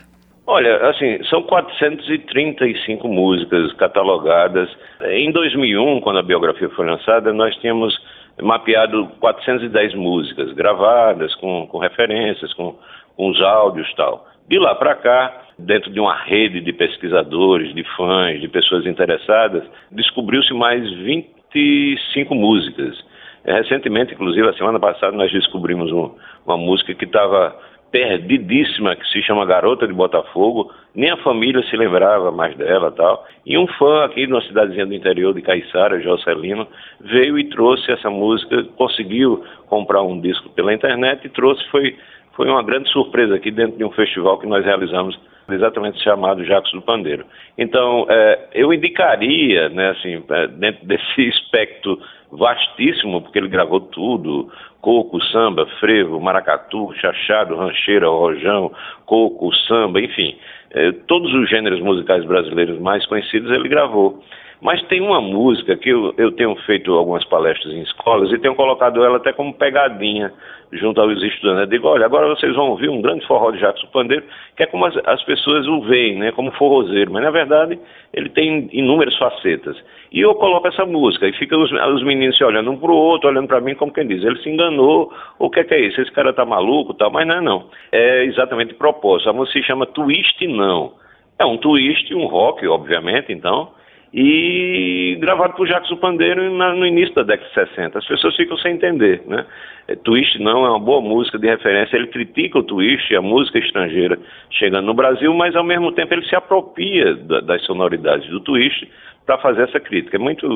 Olha, 0.49 0.89
assim, 0.89 1.23
são 1.31 1.43
435 1.45 3.07
músicas 3.07 3.73
catalogadas. 3.75 4.69
Em 5.03 5.31
2001, 5.31 6.01
quando 6.01 6.19
a 6.19 6.23
biografia 6.25 6.69
foi 6.71 6.87
lançada, 6.87 7.33
nós 7.33 7.55
tínhamos 7.57 7.97
mapeado 8.43 9.09
410 9.21 9.95
músicas 9.95 10.53
gravadas 10.53 11.35
com, 11.37 11.67
com 11.67 11.79
referências, 11.79 12.53
com, 12.55 12.77
com 13.17 13.31
os 13.31 13.41
áudios 13.41 13.93
tal. 13.95 14.27
De 14.49 14.59
lá 14.59 14.75
para 14.75 14.95
cá, 14.95 15.43
dentro 15.59 15.91
de 15.91 15.99
uma 15.99 16.15
rede 16.15 16.61
de 16.61 16.73
pesquisadores, 16.73 17.75
de 17.75 17.83
fãs, 17.97 18.41
de 18.41 18.49
pessoas 18.49 18.87
interessadas, 18.87 19.65
descobriu-se 19.91 20.53
mais 20.55 20.89
25 20.91 22.35
músicas. 22.35 22.97
Recentemente, 23.45 24.13
inclusive, 24.13 24.49
a 24.49 24.55
semana 24.55 24.79
passada, 24.79 25.17
nós 25.17 25.33
descobrimos 25.33 25.91
um, 25.93 26.15
uma 26.45 26.57
música 26.57 26.95
que 26.95 27.05
estava 27.05 27.57
perdidíssima 27.91 28.97
que 28.97 29.07
se 29.09 29.23
chama 29.23 29.47
Garota 29.47 29.87
de 29.87 29.93
Botafogo, 29.93 30.73
nem 30.95 31.11
a 31.11 31.17
família 31.19 31.63
se 31.69 31.77
lembrava 31.77 32.31
mais 32.31 32.57
dela 32.57 32.91
tal. 32.93 33.27
E 33.45 33.57
um 33.57 33.67
fã 33.67 34.05
aqui 34.05 34.27
de 34.27 34.33
uma 34.33 34.43
cidadezinha 34.43 34.87
do 34.87 34.95
interior 34.95 35.33
de 35.35 35.43
Caiçara, 35.43 36.01
Jocelino, 36.01 36.67
veio 37.01 37.39
e 37.39 37.49
trouxe 37.49 37.91
essa 37.93 38.11
música, 38.11 38.65
conseguiu 38.77 39.45
comprar 39.69 40.03
um 40.03 40.21
disco 40.21 40.49
pela 40.51 40.75
internet 40.75 41.25
e 41.25 41.31
trouxe, 41.31 41.65
foi, 41.71 41.97
foi 42.35 42.49
uma 42.49 42.63
grande 42.63 42.91
surpresa 42.91 43.35
aqui 43.35 43.51
dentro 43.51 43.77
de 43.77 43.85
um 43.85 43.91
festival 43.91 44.39
que 44.39 44.47
nós 44.47 44.65
realizamos 44.65 45.19
exatamente 45.55 46.03
chamado 46.03 46.45
Jacos 46.45 46.73
do 46.73 46.83
Pandeiro. 46.83 47.25
Então, 47.57 48.07
é, 48.09 48.49
eu 48.55 48.73
indicaria, 48.73 49.69
né, 49.69 49.91
assim, 49.91 50.23
é, 50.29 50.47
dentro 50.49 50.85
desse 50.87 51.23
espectro 51.29 52.01
vastíssimo, 52.31 53.23
porque 53.23 53.39
ele 53.39 53.49
gravou 53.49 53.81
tudo, 53.81 54.51
coco, 54.81 55.23
samba, 55.27 55.67
frevo, 55.81 56.21
maracatu, 56.21 56.93
chachado, 57.01 57.57
rancheira, 57.57 58.09
rojão, 58.09 58.73
coco, 59.05 59.55
samba, 59.69 60.01
enfim, 60.01 60.37
é, 60.71 60.93
todos 61.07 61.33
os 61.33 61.49
gêneros 61.49 61.81
musicais 61.81 62.25
brasileiros 62.25 62.79
mais 62.81 63.07
conhecidos 63.07 63.51
ele 63.51 63.69
gravou. 63.69 64.23
Mas 64.61 64.83
tem 64.85 65.01
uma 65.01 65.21
música 65.21 65.77
que 65.77 65.91
eu, 65.91 66.15
eu 66.17 66.33
tenho 66.33 66.57
feito 66.65 66.93
algumas 66.93 67.25
palestras 67.27 67.75
em 67.75 67.83
escolas 67.83 68.33
e 68.33 68.39
tenho 68.39 68.55
colocado 68.55 69.05
ela 69.05 69.19
até 69.19 69.33
como 69.33 69.55
pegadinha 69.55 70.33
junto 70.73 71.01
aos 71.01 71.23
estudantes. 71.23 71.61
Eu 71.61 71.67
digo, 71.67 71.89
olha, 71.89 72.07
agora 72.07 72.27
vocês 72.29 72.55
vão 72.55 72.71
ouvir 72.71 72.89
um 72.89 73.01
grande 73.01 73.27
forró 73.27 73.51
de 73.51 73.59
Jackson 73.59 73.87
Pandeiro, 73.89 74.25
que 74.57 74.63
é 74.63 74.67
como 74.67 74.85
as, 74.87 74.97
as 75.07 75.23
pessoas 75.25 75.67
o 75.67 75.81
veem, 75.83 76.19
né, 76.19 76.33
como 76.33 76.51
forrozeiro, 76.53 77.13
mas 77.13 77.23
na 77.23 77.31
verdade 77.31 77.79
ele 78.13 78.29
tem 78.29 78.69
inúmeras 78.73 79.17
facetas. 79.17 79.77
E 80.13 80.21
eu 80.21 80.35
coloco 80.35 80.69
essa 80.69 80.85
música 80.85 81.29
e 81.29 81.33
fica 81.33 81.57
os, 81.57 81.71
os 81.71 82.03
meninos 82.03 82.37
se 82.37 82.45
olhando 82.45 82.71
um 82.71 82.79
para 82.79 82.91
o 82.91 82.97
outro, 82.97 83.29
olhando 83.29 83.49
para 83.49 83.61
mim 83.61 83.75
como 83.75 83.93
quem 83.93 84.07
diz, 84.07 84.25
ele 84.25 84.39
se 84.43 84.49
enganou, 84.49 85.13
o 85.39 85.51
que 85.51 85.61
é 85.61 85.65
que 85.65 85.75
é 85.75 85.81
isso? 85.81 86.01
Esse 86.01 86.13
cara 86.13 86.33
tá 86.33 86.45
maluco 86.45 86.95
tal, 86.95 87.11
mas 87.11 87.27
não 87.27 87.37
é 87.37 87.41
não. 87.41 87.67
É 87.93 88.25
exatamente 88.25 88.75
propósito. 88.75 89.31
A 89.31 89.33
música 89.33 89.59
se 89.59 89.67
chama 89.67 89.87
Twist 89.87 90.47
Não. 90.47 90.93
É 91.39 91.45
um 91.45 91.59
twist, 91.59 92.15
um 92.15 92.27
rock, 92.27 92.67
obviamente, 92.67 93.31
então, 93.31 93.69
e 94.13 95.17
gravado 95.21 95.55
por 95.55 95.69
do 95.69 95.97
Pandeiro 95.97 96.51
no 96.51 96.87
início 96.87 97.15
da 97.15 97.23
década 97.23 97.49
de 97.49 97.55
60. 97.55 97.99
As 97.99 98.07
pessoas 98.07 98.37
ficam 98.37 98.57
sem 98.59 98.75
entender, 98.75 99.23
né? 99.27 99.45
É, 99.89 99.95
twist 99.95 100.39
não 100.41 100.65
é 100.65 100.71
uma 100.71 100.81
boa 100.81 101.01
música 101.01 101.39
de 101.39 101.47
referência, 101.47 101.97
ele 101.97 102.09
critica 102.09 102.59
o 102.59 102.63
twist, 102.63 103.15
a 103.15 103.23
música 103.23 103.59
estrangeira 103.59 104.19
chegando 104.51 104.87
no 104.87 104.95
Brasil, 104.95 105.33
mas 105.35 105.55
ao 105.55 105.63
mesmo 105.63 105.93
tempo 105.93 106.13
ele 106.13 106.27
se 106.27 106.35
apropria 106.35 107.15
das 107.15 107.63
sonoridades 107.65 108.29
do 108.29 108.41
twist 108.41 108.89
para 109.27 109.39
fazer 109.39 109.63
essa 109.63 109.81
crítica. 109.81 110.17
É 110.17 110.21
muito 110.21 110.47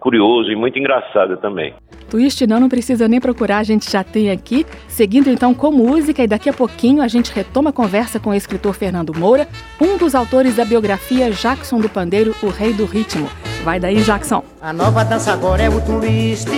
curioso 0.00 0.50
e 0.50 0.56
muito 0.56 0.78
engraçado 0.78 1.36
também. 1.36 1.72
Twist 2.10 2.46
não, 2.46 2.58
não 2.58 2.68
precisa 2.68 3.06
nem 3.06 3.20
procurar, 3.20 3.58
a 3.58 3.62
gente 3.62 3.90
já 3.90 4.02
tem 4.02 4.30
aqui. 4.30 4.66
Seguindo 4.88 5.30
então 5.30 5.54
com 5.54 5.70
música, 5.70 6.22
e 6.22 6.26
daqui 6.26 6.50
a 6.50 6.52
pouquinho 6.52 7.00
a 7.00 7.08
gente 7.08 7.32
retoma 7.32 7.70
a 7.70 7.72
conversa 7.72 8.18
com 8.18 8.30
o 8.30 8.34
escritor 8.34 8.74
Fernando 8.74 9.16
Moura, 9.16 9.46
um 9.80 9.96
dos 9.96 10.14
autores 10.14 10.56
da 10.56 10.64
biografia 10.64 11.30
Jackson 11.30 11.78
do 11.80 11.88
Pandeiro, 11.88 12.34
o 12.42 12.48
Rei 12.48 12.72
do 12.72 12.84
Ritmo. 12.84 13.28
Vai 13.62 13.78
daí, 13.78 14.02
Jackson. 14.02 14.42
A 14.60 14.72
nova 14.72 15.04
dança 15.04 15.32
agora 15.32 15.62
é 15.62 15.68
o 15.68 15.80
twist. 15.80 16.48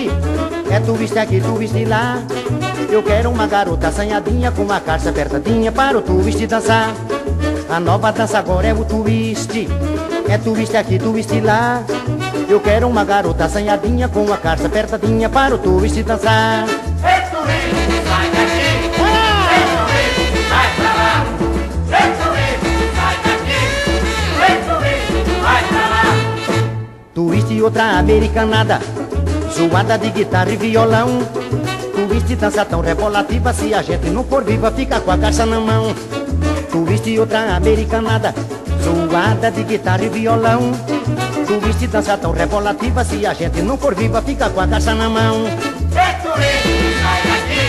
É 0.71 0.81
twist 0.81 1.19
aqui, 1.19 1.41
twist 1.41 1.85
lá. 1.85 2.17
Eu 2.91 3.03
quero 3.03 3.31
uma 3.31 3.47
garota 3.47 3.89
assanhadinha 3.89 4.51
com 4.53 4.63
uma 4.63 4.81
calça 4.81 5.11
apertadinha 5.11 5.73
para 5.73 5.99
o 5.99 6.03
twist 6.03 6.47
dançar. 6.47 6.95
A 7.71 7.79
nova 7.79 8.11
dança 8.11 8.41
agora 8.41 8.67
é 8.67 8.75
o 8.75 8.85
twist. 8.85 9.69
É 10.29 10.37
twist 10.39 10.77
aqui, 10.77 10.99
twist 10.99 11.41
lá. 11.41 11.85
Eu 12.49 12.59
quero 12.59 12.89
uma 12.89 13.05
garota 13.05 13.45
assanhadinha 13.45 14.09
com 14.09 14.25
uma 14.25 14.37
calça 14.37 14.67
apertadinha 14.67 15.29
para 15.29 15.55
o 15.55 15.59
twist 15.59 16.03
dançar. 16.03 16.67
Ei, 16.69 17.21
twist, 17.31 18.09
sai 18.09 18.31
daqui. 18.31 18.71
Ei, 18.99 19.63
twist, 19.79 20.49
sai 20.49 20.69
pra 20.75 20.93
lá. 20.99 21.25
Twist, 21.87 22.19
sai 22.97 23.17
daqui. 23.23 23.61
Twist, 24.35 25.41
vai 25.41 25.63
pra 25.63 25.85
lá. 25.89 27.31
viste 27.31 27.63
outra 27.63 27.99
americanada, 28.01 28.81
zoada 29.57 29.97
de 29.97 30.11
guitarra 30.11 30.51
e 30.51 30.57
violão. 30.57 31.21
Tu 31.95 32.07
viste 32.13 32.35
dança 32.35 32.65
tão 32.65 32.81
rebolativa, 32.81 33.53
se 33.53 33.73
a 33.73 33.81
gente 33.81 34.11
não 34.11 34.25
for 34.25 34.43
viva, 34.43 34.73
fica 34.73 34.99
com 34.99 35.13
a 35.13 35.19
caixa 35.19 35.47
na 35.47 35.61
mão. 35.61 35.95
Tu 36.81 36.87
viste 36.87 37.19
outra 37.19 37.57
americanada, 37.57 38.35
zoada 38.83 39.51
de 39.51 39.65
guitarra 39.65 40.03
e 40.03 40.09
violão. 40.09 40.73
Tu 41.47 41.61
viste 41.61 41.87
dança 41.87 42.17
tão 42.17 42.33
rebolativa, 42.33 43.05
se 43.05 43.27
a 43.27 43.35
gente 43.35 43.61
não 43.61 43.77
for 43.77 43.95
viva, 43.95 44.23
fica 44.23 44.49
com 44.49 44.63
a 44.63 44.67
caixa 44.67 44.95
na 44.95 45.11
mão. 45.11 45.45
Preto 45.93 46.31
sai 47.03 47.21
daqui. 47.29 47.61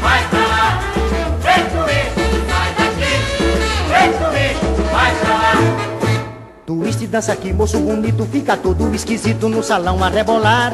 Vai 0.00 0.24
pra 0.30 0.38
lá. 0.38 0.80
Preto 1.42 1.84
sai 2.48 2.70
daqui. 2.78 3.12
Vai 4.90 5.14
pra 5.16 5.34
lá. 5.34 5.52
Tu 6.64 6.80
viste 6.80 7.06
dança 7.06 7.32
aqui, 7.34 7.52
moço 7.52 7.78
bonito, 7.78 8.26
fica 8.32 8.56
todo 8.56 8.94
esquisito 8.94 9.50
no 9.50 9.62
salão 9.62 10.02
a 10.02 10.08
rebolar. 10.08 10.72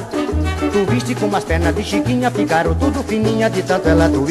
Tu 0.72 0.84
viste 0.88 1.16
como 1.16 1.36
as 1.36 1.42
pernas 1.42 1.74
de 1.74 1.82
Chiquinha 1.82 2.30
ficaram 2.30 2.76
tudo 2.76 3.02
fininha 3.02 3.50
de 3.50 3.60
tanto 3.64 3.88
ela 3.88 4.08
tu 4.08 4.24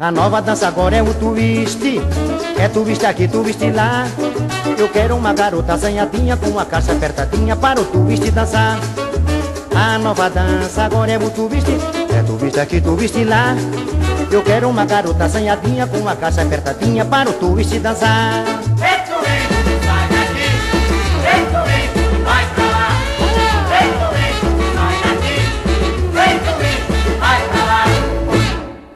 A 0.00 0.10
nova 0.10 0.40
dança 0.40 0.66
agora 0.66 0.96
é 0.96 1.02
o 1.02 1.12
twist. 1.12 2.00
É 2.58 2.68
twist 2.68 3.04
aqui, 3.04 3.28
twist 3.28 3.70
lá. 3.70 4.06
Eu 4.78 4.88
quero 4.88 5.14
uma 5.14 5.34
garota 5.34 5.76
zanhadinha 5.76 6.38
com 6.38 6.58
a 6.58 6.64
caixa 6.64 6.92
apertadinha 6.92 7.54
para 7.54 7.78
o 7.78 7.84
twist 7.84 8.30
dançar. 8.30 8.78
A 9.76 9.98
nova 9.98 10.30
dança 10.30 10.84
agora 10.84 11.12
é 11.12 11.18
o 11.18 11.28
twist. 11.28 11.68
É 12.16 12.22
twist 12.22 12.58
aqui, 12.58 12.80
twist 12.80 13.22
lá. 13.24 13.54
Eu 14.32 14.42
quero 14.42 14.70
uma 14.70 14.86
garota 14.86 15.28
zanhadinha 15.28 15.86
com 15.86 16.08
a 16.08 16.16
caixa 16.16 16.40
apertadinha 16.40 17.04
para 17.04 17.28
o 17.28 17.34
twist 17.34 17.78
dançar. 17.78 18.42
Preto 18.78 19.20
sai 19.22 19.69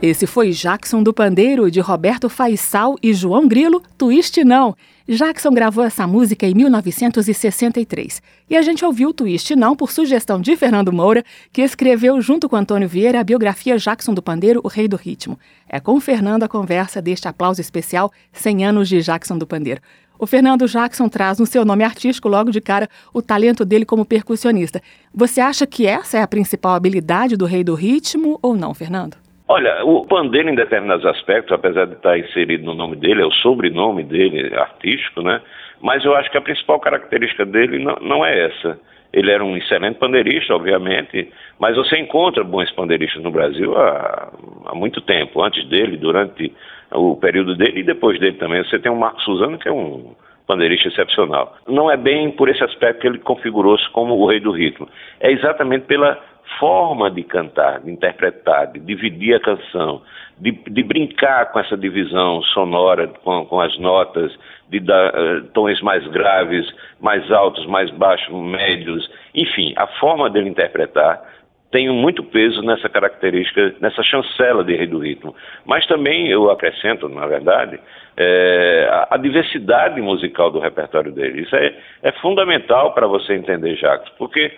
Esse 0.07 0.27
foi 0.27 0.51
Jackson 0.51 1.03
do 1.03 1.15
Pandeiro, 1.15 1.71
de 1.71 1.81
Roberto 1.81 2.29
Faisal 2.29 2.95
e 3.03 3.15
João 3.15 3.49
Grilo, 3.49 3.83
Twist 3.97 4.45
Não. 4.45 4.77
Jackson 5.09 5.51
gravou 5.51 5.83
essa 5.83 6.07
música 6.07 6.47
em 6.47 6.53
1963. 6.53 8.21
E 8.51 8.55
a 8.55 8.61
gente 8.61 8.85
ouviu 8.85 9.09
o 9.09 9.15
Twist 9.15 9.57
Não 9.57 9.75
por 9.75 9.91
sugestão 9.91 10.43
de 10.43 10.55
Fernando 10.57 10.93
Moura, 10.93 11.25
que 11.51 11.63
escreveu 11.63 12.21
junto 12.21 12.51
com 12.51 12.55
Antônio 12.55 12.87
Vieira 12.87 13.19
a 13.19 13.25
biografia 13.25 13.79
Jackson 13.79 14.13
do 14.13 14.21
Pandeiro, 14.21 14.61
o 14.63 14.69
Rei 14.69 14.87
do 14.87 14.97
Ritmo. 14.97 15.39
É 15.67 15.81
com 15.81 15.95
o 15.95 16.01
Fernando 16.01 16.43
a 16.43 16.49
conversa 16.49 17.01
deste 17.01 17.27
aplauso 17.27 17.63
especial 17.63 18.13
100 18.31 18.67
anos 18.67 18.91
de 18.91 19.01
Jackson 19.01 19.39
do 19.39 19.47
Pandeiro. 19.47 19.81
O 20.19 20.27
Fernando 20.27 20.69
Jackson 20.69 21.09
traz 21.09 21.39
no 21.39 21.47
seu 21.47 21.65
nome 21.65 21.83
artístico 21.83 22.29
logo 22.29 22.51
de 22.51 22.61
cara 22.61 22.91
o 23.11 23.23
talento 23.23 23.65
dele 23.65 23.87
como 23.87 24.05
percussionista. 24.05 24.83
Você 25.15 25.41
acha 25.41 25.67
que 25.67 25.87
essa 25.87 26.19
é 26.19 26.23
a 26.23 26.29
principal 26.29 26.75
habilidade 26.75 27.39
do 27.39 27.47
Rei 27.47 27.65
do 27.65 27.75
Ritmo 27.75 28.39
ou 28.43 28.55
não, 28.55 28.75
Fernando? 28.75 29.24
Olha, 29.47 29.85
o 29.85 30.07
pandeiro, 30.07 30.49
em 30.49 30.55
determinados 30.55 31.05
aspectos, 31.05 31.53
apesar 31.53 31.87
de 31.87 31.95
estar 31.95 32.19
inserido 32.19 32.65
no 32.65 32.75
nome 32.75 32.97
dele, 32.97 33.23
é 33.23 33.27
o 33.27 33.33
sobrenome 33.33 34.03
dele, 34.03 34.55
artístico, 34.55 35.21
né? 35.21 35.41
Mas 35.83 36.03
eu 36.05 36.15
acho 36.17 36.31
que 36.31 36.39
a 36.39 36.43
principal 36.43 36.81
característica 36.81 37.45
dele 37.45 37.79
não, 37.79 37.97
não 38.01 38.25
é 38.25 38.47
essa. 38.47 38.79
Ele 39.13 39.31
era 39.31 39.45
um 39.45 39.57
excelente 39.57 39.99
pandeirista, 39.99 40.55
obviamente, 40.55 41.31
mas 41.59 41.77
você 41.77 41.99
encontra 41.99 42.43
bons 42.43 42.71
pandeiristas 42.73 43.23
no 43.23 43.31
Brasil 43.31 43.77
há, 43.77 44.33
há 44.65 44.75
muito 44.75 45.01
tempo, 45.03 45.43
antes 45.43 45.65
dele, 45.69 45.99
durante 45.99 46.51
o 46.91 47.15
período 47.15 47.55
dele 47.55 47.81
e 47.81 47.85
depois 47.85 48.19
dele 48.19 48.39
também. 48.39 48.65
Você 48.65 48.79
tem 48.79 48.91
o 48.91 48.97
Marco 48.97 49.21
Suzano, 49.21 49.59
que 49.59 49.69
é 49.69 49.73
um 49.73 50.17
pandeirista 50.47 50.89
excepcional. 50.89 51.57
Não 51.69 51.91
é 51.91 51.97
bem 51.97 52.31
por 52.31 52.49
esse 52.49 52.65
aspecto 52.65 53.01
que 53.01 53.07
ele 53.07 53.19
configurou-se 53.19 53.89
como 53.91 54.15
o 54.15 54.27
rei 54.27 54.41
do 54.41 54.53
ritmo. 54.53 54.89
É 55.21 55.31
exatamente 55.31 55.85
pela 55.85 56.19
forma 56.59 57.11
de 57.11 57.23
cantar, 57.23 57.81
de 57.81 57.91
interpretar, 57.91 58.73
de 58.73 58.81
dividir 58.81 59.35
a 59.35 59.41
canção, 59.41 60.03
de, 60.39 60.53
de 60.53 60.83
brincar 60.83 61.53
com 61.53 61.61
essa 61.61 61.77
divisão 61.77 62.43
sonora, 62.43 63.09
com, 63.23 63.47
com 63.47 63.61
as 63.61 63.77
notas, 63.79 64.33
de 64.69 64.81
dar 64.81 65.15
uh, 65.15 65.43
tons 65.53 65.81
mais 65.83 66.07
graves, 66.09 66.67
mais 67.01 67.31
altos, 67.31 67.67
mais 67.67 67.91
baixos, 67.91 68.35
médios, 68.35 69.11
enfim, 69.35 69.73
a 69.77 69.87
forma 69.87 70.31
dele 70.31 70.49
interpretar 70.49 71.35
tem 71.75 71.89
muito 71.89 72.23
peso 72.23 72.63
nessa 72.63 72.89
característica, 72.89 73.75
nessa 73.81 74.01
chancela 74.05 74.63
de 74.63 74.77
rei 74.77 74.87
do 74.87 75.01
ritmo. 75.01 75.35
Mas 75.67 75.85
também 75.89 76.29
eu 76.29 76.49
acrescento, 76.49 77.09
na 77.09 77.27
verdade, 77.27 77.81
é, 78.17 78.89
a, 78.89 79.17
a, 79.17 79.17
diversidade 79.17 80.01
musical 80.01 80.53
do 80.53 80.61
repertório 80.61 81.11
dele. 81.11 81.43
Isso 81.43 81.57
é, 81.57 81.75
é 82.05 82.13
fundamental 82.13 82.95
para 82.95 83.09
você 83.09 83.35
entender 83.35 83.75
Jacques, 83.75 84.09
porque 84.17 84.53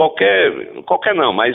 qualquer, 0.00 0.50
qualquer 0.86 1.14
não, 1.14 1.30
mas 1.30 1.54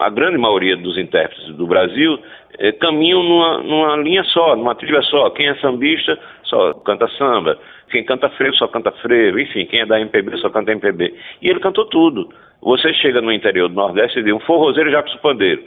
a 0.00 0.08
grande 0.08 0.38
maioria 0.38 0.78
dos 0.78 0.96
intérpretes 0.96 1.54
do 1.56 1.66
Brasil 1.66 2.18
eh, 2.58 2.72
caminham 2.72 3.22
numa, 3.22 3.58
numa 3.58 3.96
linha 3.96 4.24
só, 4.24 4.56
numa 4.56 4.74
trilha 4.74 5.02
só. 5.02 5.28
Quem 5.28 5.46
é 5.46 5.54
sambista 5.56 6.18
só 6.44 6.72
canta 6.72 7.06
samba, 7.18 7.58
quem 7.90 8.02
canta 8.02 8.30
frevo 8.30 8.56
só 8.56 8.66
canta 8.66 8.90
frevo, 8.92 9.38
enfim, 9.38 9.66
quem 9.66 9.80
é 9.80 9.86
da 9.86 10.00
MPB 10.00 10.38
só 10.38 10.48
canta 10.48 10.72
MPB. 10.72 11.12
E 11.42 11.50
ele 11.50 11.60
cantou 11.60 11.84
tudo. 11.84 12.30
Você 12.62 12.94
chega 12.94 13.20
no 13.20 13.30
interior 13.30 13.68
do 13.68 13.74
Nordeste 13.74 14.20
e 14.20 14.22
vê 14.22 14.32
um 14.32 14.40
forrozeiro 14.40 14.90
Jacques 14.90 15.14
Pandeiro 15.16 15.62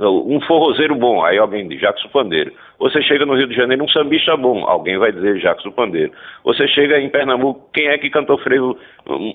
um 0.00 0.40
forrozeiro 0.42 0.94
bom, 0.94 1.24
aí 1.24 1.38
alguém 1.38 1.66
diz 1.66 1.80
Jacques 1.80 2.06
Pandeiro. 2.12 2.52
Você 2.78 3.02
chega 3.02 3.26
no 3.26 3.34
Rio 3.34 3.48
de 3.48 3.54
Janeiro, 3.54 3.82
um 3.82 3.88
sambista 3.88 4.36
bom, 4.36 4.64
alguém 4.64 4.96
vai 4.96 5.10
dizer 5.10 5.40
Jacques 5.40 5.68
Pandeiro. 5.74 6.12
Você 6.44 6.68
chega 6.68 7.00
em 7.00 7.08
Pernambuco, 7.08 7.68
quem 7.72 7.88
é 7.88 7.98
que 7.98 8.08
cantou 8.08 8.38
frevo 8.38 8.78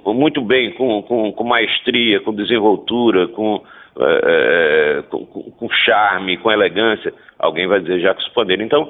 muito 0.06 0.42
bem, 0.42 0.72
com, 0.72 1.04
com, 1.04 1.34
com 1.34 1.44
maestria, 1.44 2.22
com 2.22 2.34
desenvoltura, 2.34 3.28
com, 3.28 3.62
é, 4.00 5.04
com, 5.10 5.26
com, 5.26 5.70
charme, 5.70 6.38
com 6.38 6.50
elegância? 6.50 7.14
Alguém 7.38 7.68
vai 7.68 7.82
dizer 7.82 8.00
Jacques 8.00 8.28
Pandeiro. 8.30 8.64
Então, 8.64 8.90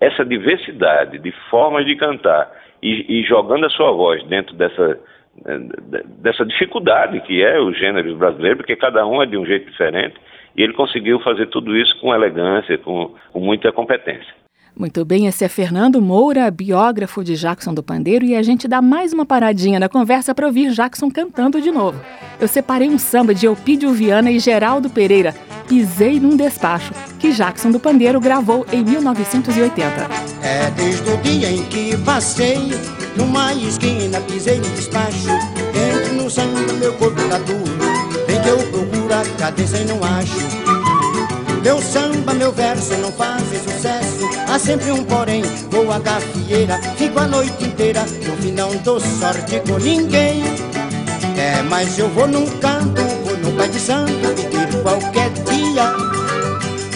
essa 0.00 0.24
diversidade 0.24 1.18
de 1.18 1.30
formas 1.50 1.86
de 1.86 1.94
cantar 1.94 2.50
e, 2.82 3.20
e 3.20 3.22
jogando 3.22 3.66
a 3.66 3.70
sua 3.70 3.92
voz 3.92 4.24
dentro 4.24 4.56
dessa 4.56 4.98
dessa 6.22 6.44
dificuldade 6.46 7.20
que 7.20 7.42
é 7.42 7.58
o 7.60 7.72
gênero 7.72 8.16
brasileiro, 8.16 8.56
porque 8.56 8.74
cada 8.74 9.06
um 9.06 9.22
é 9.22 9.26
de 9.26 9.36
um 9.36 9.44
jeito 9.44 9.70
diferente, 9.70 10.16
e 10.56 10.62
ele 10.62 10.72
conseguiu 10.72 11.20
fazer 11.20 11.46
tudo 11.48 11.76
isso 11.76 11.98
com 12.00 12.14
elegância, 12.14 12.78
com, 12.78 13.14
com 13.32 13.40
muita 13.40 13.70
competência. 13.72 14.34
Muito 14.78 15.06
bem, 15.06 15.26
esse 15.26 15.42
é 15.42 15.48
Fernando 15.48 16.02
Moura, 16.02 16.50
biógrafo 16.50 17.24
de 17.24 17.34
Jackson 17.34 17.72
do 17.72 17.82
Pandeiro, 17.82 18.26
e 18.26 18.36
a 18.36 18.42
gente 18.42 18.68
dá 18.68 18.82
mais 18.82 19.10
uma 19.10 19.24
paradinha 19.24 19.80
na 19.80 19.88
conversa 19.88 20.34
para 20.34 20.46
ouvir 20.46 20.70
Jackson 20.70 21.10
cantando 21.10 21.62
de 21.62 21.70
novo. 21.70 21.98
Eu 22.38 22.46
separei 22.46 22.86
um 22.90 22.98
samba 22.98 23.34
de 23.34 23.46
Elpidio 23.46 23.90
Viana 23.92 24.30
e 24.30 24.38
Geraldo 24.38 24.90
Pereira, 24.90 25.34
Pisei 25.66 26.20
num 26.20 26.36
Despacho, 26.36 26.92
que 27.18 27.32
Jackson 27.32 27.70
do 27.70 27.80
Pandeiro 27.80 28.20
gravou 28.20 28.66
em 28.70 28.84
1980. 28.84 29.86
É 30.42 30.70
desde 30.72 31.10
o 31.10 31.16
dia 31.22 31.50
em 31.50 31.64
que 31.64 31.96
passei 32.04 32.58
numa 33.16 33.54
esquina, 33.54 34.20
pisei 34.20 34.58
num 34.58 34.74
despacho, 34.74 35.30
entro 35.74 36.22
no 36.22 36.30
samba, 36.30 36.72
meu 36.74 36.92
corpo 36.98 37.16
tá 37.30 37.38
duro, 37.38 37.85
eu 39.06 39.08
procuro 39.08 39.14
a 39.14 39.24
cadência 39.38 39.76
e 39.78 39.84
não 39.84 40.02
acho. 40.02 40.36
Meu 41.62 41.80
samba, 41.80 42.34
meu 42.34 42.52
verso 42.52 42.94
não 42.98 43.12
fazem 43.12 43.58
sucesso. 43.58 44.28
Há 44.48 44.58
sempre 44.58 44.90
um 44.92 45.04
porém, 45.04 45.42
vou 45.70 45.90
a 45.92 45.98
gafieira, 45.98 46.80
fico 46.96 47.18
a 47.18 47.26
noite 47.26 47.64
inteira. 47.64 48.04
No 48.04 48.52
não 48.52 48.76
dou 48.82 49.00
sorte 49.00 49.60
com 49.60 49.78
ninguém. 49.78 50.42
É, 51.36 51.62
mas 51.62 51.98
eu 51.98 52.08
vou 52.10 52.26
num 52.26 52.46
canto, 52.58 53.02
vou 53.24 53.36
no 53.36 53.52
pai 53.52 53.68
de 53.68 53.78
santo, 53.78 54.12
pedir 54.34 54.82
qualquer 54.82 55.30
dia 55.30 55.94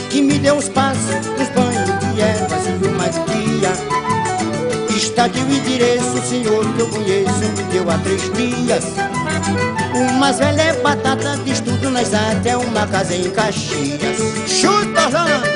que 0.09 0.23
me 0.23 0.38
dê 0.38 0.51
os 0.51 0.68
passos, 0.68 1.27
os 1.38 1.49
banhos 1.51 2.14
de 2.14 2.20
ervas 2.20 2.66
e 2.66 2.87
uma 2.87 3.07
guia. 3.27 4.00
Estadio 5.21 5.51
e 5.51 5.59
endereço, 5.59 6.15
o 6.15 6.23
senhor 6.23 6.65
que 6.73 6.81
eu 6.81 6.89
conheço 6.89 7.41
me 7.55 7.63
deu 7.65 7.91
há 7.91 7.99
três 7.99 8.23
dias. 8.33 8.85
Umas 9.95 10.39
velhas 10.39 10.79
batatas 10.79 11.45
de 11.45 11.51
estudo 11.51 11.91
nas 11.91 12.15
até 12.15 12.57
uma 12.57 12.87
casa 12.87 13.15
em 13.15 13.29
Caxias. 13.31 14.17
Chuta, 14.47 15.09
Orlando! 15.09 15.47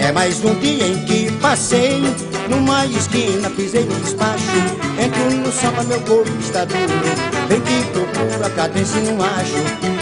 É 0.00 0.12
mais 0.12 0.44
um 0.44 0.54
dia 0.60 0.86
em 0.86 1.04
que 1.06 1.32
passei 1.40 2.04
numa 2.48 2.86
esquina, 2.86 3.50
pisei 3.50 3.84
no 3.84 3.98
despacho. 3.98 4.44
Entro 4.96 5.38
no 5.38 5.50
samba, 5.50 5.82
meu 5.82 6.00
corpo 6.02 6.30
está 6.38 6.64
duro. 6.64 7.48
Vem 7.48 7.60
que 7.62 7.82
procura 7.90 8.48
cadência 8.50 8.98
e 9.00 9.02
não 9.02 9.20
acho. 9.20 9.93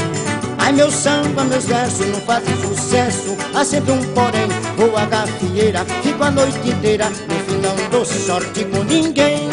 Ai 0.65 0.73
meu 0.73 0.93
samba, 0.93 1.43
meus 1.43 1.65
versos 1.65 2.07
não 2.07 2.21
fazem 2.21 2.55
sucesso 2.57 3.37
Há 3.53 3.65
sempre 3.65 3.91
um 3.91 4.03
porém, 4.15 4.49
vou 4.77 4.97
a 4.97 5.05
gafieira 5.07 5.85
Fico 6.05 6.23
a 6.23 6.31
noite 6.31 6.71
inteira, 6.71 7.11
no 7.11 7.35
fim 7.45 7.59
não 7.61 7.91
dou 7.91 8.05
sorte 8.05 8.65
com 8.67 8.85
ninguém. 8.85 9.49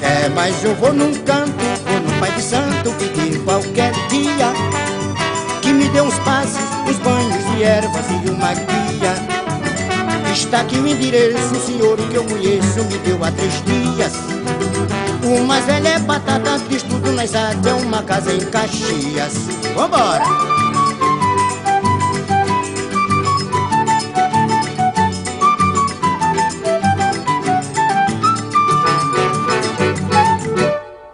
É, 0.00 0.28
mas 0.30 0.64
eu 0.64 0.74
vou 0.76 0.94
num 0.94 1.12
canto, 1.24 1.52
vou 1.86 2.00
no 2.00 2.20
Pai 2.20 2.32
de 2.32 2.42
Santo 2.42 2.90
pedir 2.98 3.38
qualquer 3.44 3.92
dia 4.08 4.52
que 5.60 5.72
me 5.72 5.88
dê 5.88 6.00
uns 6.00 6.18
passes, 6.20 6.64
uns 6.88 6.98
banhos 6.98 7.44
de 7.50 7.62
ervas 7.62 8.04
e 8.10 8.30
uma 8.30 8.54
guia. 8.54 9.14
Está 10.32 10.60
aqui 10.60 10.78
o 10.78 10.86
endereço, 10.86 11.54
o 11.54 11.66
senhor 11.66 11.96
que 11.96 12.14
eu 12.14 12.24
conheço 12.24 12.84
me 12.84 12.98
deu 12.98 13.22
há 13.22 13.30
três 13.30 13.52
dias. 13.64 14.12
O 15.24 15.42
mais 15.46 15.64
velho 15.64 15.86
é 15.86 15.98
batata, 16.00 16.58
diz 16.68 16.82
tudo 16.82 17.10
nas 17.12 17.34
águas, 17.34 17.66
é 17.66 17.72
uma 17.72 18.02
casa 18.02 18.32
em 18.32 18.40
Caxias. 18.40 19.34
Vambora! 19.74 20.54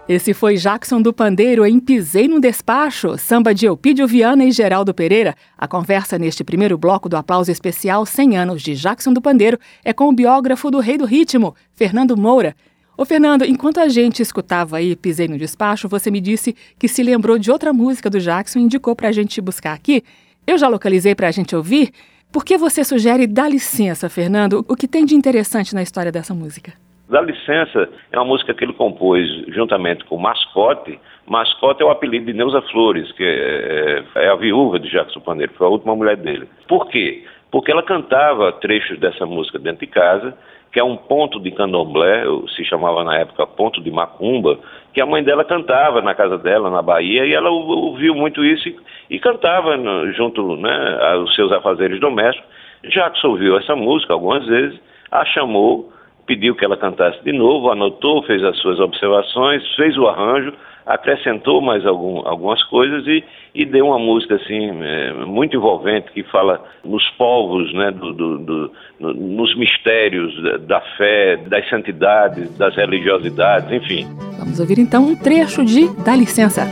Esse 0.08 0.34
foi 0.34 0.56
Jackson 0.56 1.00
do 1.00 1.12
Pandeiro 1.12 1.64
em 1.64 1.78
Pisei 1.78 2.26
no 2.26 2.40
Despacho, 2.40 3.16
samba 3.16 3.54
de 3.54 3.66
Eupídio 3.66 4.08
Viana 4.08 4.44
e 4.44 4.50
Geraldo 4.50 4.92
Pereira. 4.92 5.36
A 5.56 5.68
conversa 5.68 6.18
neste 6.18 6.42
primeiro 6.42 6.76
bloco 6.76 7.08
do 7.08 7.16
aplauso 7.16 7.52
especial 7.52 8.04
100 8.04 8.36
anos 8.36 8.60
de 8.60 8.74
Jackson 8.74 9.12
do 9.12 9.22
Pandeiro 9.22 9.56
é 9.84 9.92
com 9.92 10.08
o 10.08 10.12
biógrafo 10.12 10.68
do 10.68 10.80
Rei 10.80 10.98
do 10.98 11.04
Ritmo, 11.04 11.54
Fernando 11.76 12.16
Moura. 12.16 12.56
Ô 13.00 13.04
Fernando, 13.06 13.46
enquanto 13.46 13.80
a 13.80 13.88
gente 13.88 14.20
escutava 14.20 14.76
aí 14.76 14.94
Pisei 14.94 15.26
no 15.26 15.38
Despacho, 15.38 15.88
você 15.88 16.10
me 16.10 16.20
disse 16.20 16.54
que 16.78 16.86
se 16.86 17.02
lembrou 17.02 17.38
de 17.38 17.50
outra 17.50 17.72
música 17.72 18.10
do 18.10 18.20
Jackson 18.20 18.58
e 18.58 18.62
indicou 18.62 18.94
pra 18.94 19.10
gente 19.10 19.40
buscar 19.40 19.72
aqui. 19.72 20.02
Eu 20.46 20.58
já 20.58 20.68
localizei 20.68 21.14
pra 21.14 21.30
gente 21.30 21.56
ouvir. 21.56 21.92
Por 22.30 22.44
que 22.44 22.58
você 22.58 22.84
sugere 22.84 23.26
Dá 23.26 23.48
Licença, 23.48 24.10
Fernando? 24.10 24.66
O 24.68 24.76
que 24.76 24.86
tem 24.86 25.06
de 25.06 25.14
interessante 25.14 25.74
na 25.74 25.80
história 25.80 26.12
dessa 26.12 26.34
música? 26.34 26.74
Dá 27.08 27.22
Licença 27.22 27.88
é 28.12 28.18
uma 28.18 28.26
música 28.26 28.52
que 28.52 28.62
ele 28.62 28.74
compôs 28.74 29.26
juntamente 29.48 30.04
com 30.04 30.18
Mascote. 30.18 31.00
Mascote 31.26 31.82
é 31.82 31.86
o 31.86 31.90
apelido 31.90 32.26
de 32.26 32.34
Neuza 32.34 32.60
Flores, 32.70 33.10
que 33.12 33.24
é, 33.24 34.04
é, 34.14 34.24
é 34.26 34.28
a 34.28 34.36
viúva 34.36 34.78
de 34.78 34.90
Jackson 34.90 35.20
Pandeiro, 35.20 35.54
foi 35.56 35.66
a 35.66 35.70
última 35.70 35.96
mulher 35.96 36.18
dele. 36.18 36.46
Por 36.68 36.86
quê? 36.88 37.24
Porque 37.50 37.72
ela 37.72 37.82
cantava 37.82 38.52
trechos 38.52 38.98
dessa 39.00 39.24
música 39.24 39.58
dentro 39.58 39.80
de 39.80 39.86
casa, 39.86 40.36
que 40.72 40.78
é 40.78 40.85
um 40.85 40.96
ponto 40.96 41.40
de 41.40 41.50
candomblé, 41.50 42.24
se 42.54 42.64
chamava 42.64 43.02
na 43.02 43.16
época 43.16 43.46
ponto 43.46 43.83
de 43.83 43.90
macumba, 43.90 44.59
que 44.94 45.00
a 45.00 45.06
mãe 45.06 45.22
dela 45.22 45.44
cantava 45.44 46.00
na 46.00 46.14
casa 46.14 46.38
dela, 46.38 46.70
na 46.70 46.83
Bahia, 46.83 47.26
e 47.26 47.33
ela 47.33 47.50
ouviu 47.50 48.14
muito 48.14 48.44
isso 48.44 48.68
e, 48.68 48.76
e 49.11 49.18
cantava 49.18 49.76
no, 49.76 50.12
junto 50.12 50.56
né, 50.56 50.98
aos 51.12 51.35
seus 51.35 51.50
afazeres 51.52 52.00
domésticos. 52.00 52.48
Jackson 52.85 53.28
ouviu 53.28 53.59
essa 53.59 53.74
música 53.76 54.12
algumas 54.12 54.46
vezes, 54.46 54.80
a 55.11 55.24
chamou 55.24 55.92
pediu 56.26 56.54
que 56.54 56.64
ela 56.64 56.76
cantasse 56.76 57.22
de 57.24 57.33
novo, 57.33 57.70
anotou, 57.70 58.22
fez 58.22 58.42
as 58.44 58.56
suas 58.59 58.78
observações, 58.78 59.62
fez 59.74 59.98
o 59.98 60.06
arranjo, 60.06 60.52
acrescentou 60.86 61.60
mais 61.60 61.84
algum, 61.86 62.26
algumas 62.26 62.62
coisas 62.64 63.06
e, 63.06 63.24
e, 63.54 63.64
deu 63.64 63.86
uma 63.86 63.98
música 63.98 64.36
assim 64.36 64.70
é, 64.82 65.12
muito 65.24 65.56
envolvente 65.56 66.10
que 66.12 66.22
fala 66.24 66.62
nos 66.84 67.06
povos, 67.10 67.72
né, 67.74 67.90
do, 67.90 68.12
do, 68.12 68.38
do, 68.38 68.72
no, 68.98 69.14
nos 69.14 69.56
mistérios 69.56 70.34
da, 70.42 70.56
da, 70.56 70.80
fé, 70.96 71.36
das 71.48 71.68
santidades, 71.68 72.56
das 72.56 72.74
religiosidades, 72.76 73.70
enfim. 73.70 74.06
Vamos 74.38 74.58
ouvir 74.58 74.78
então 74.78 75.04
um 75.04 75.16
trecho 75.16 75.64
de 75.64 75.88
Dá 76.04 76.16
licença. 76.16 76.64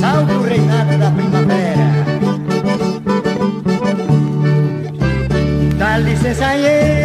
Salve 0.00 0.32
o 0.32 0.42
reinado 0.42 0.98
da 0.98 1.10
primavera. 1.10 1.84
Dá 5.78 5.98
licença, 5.98 6.40
dá 6.40 7.03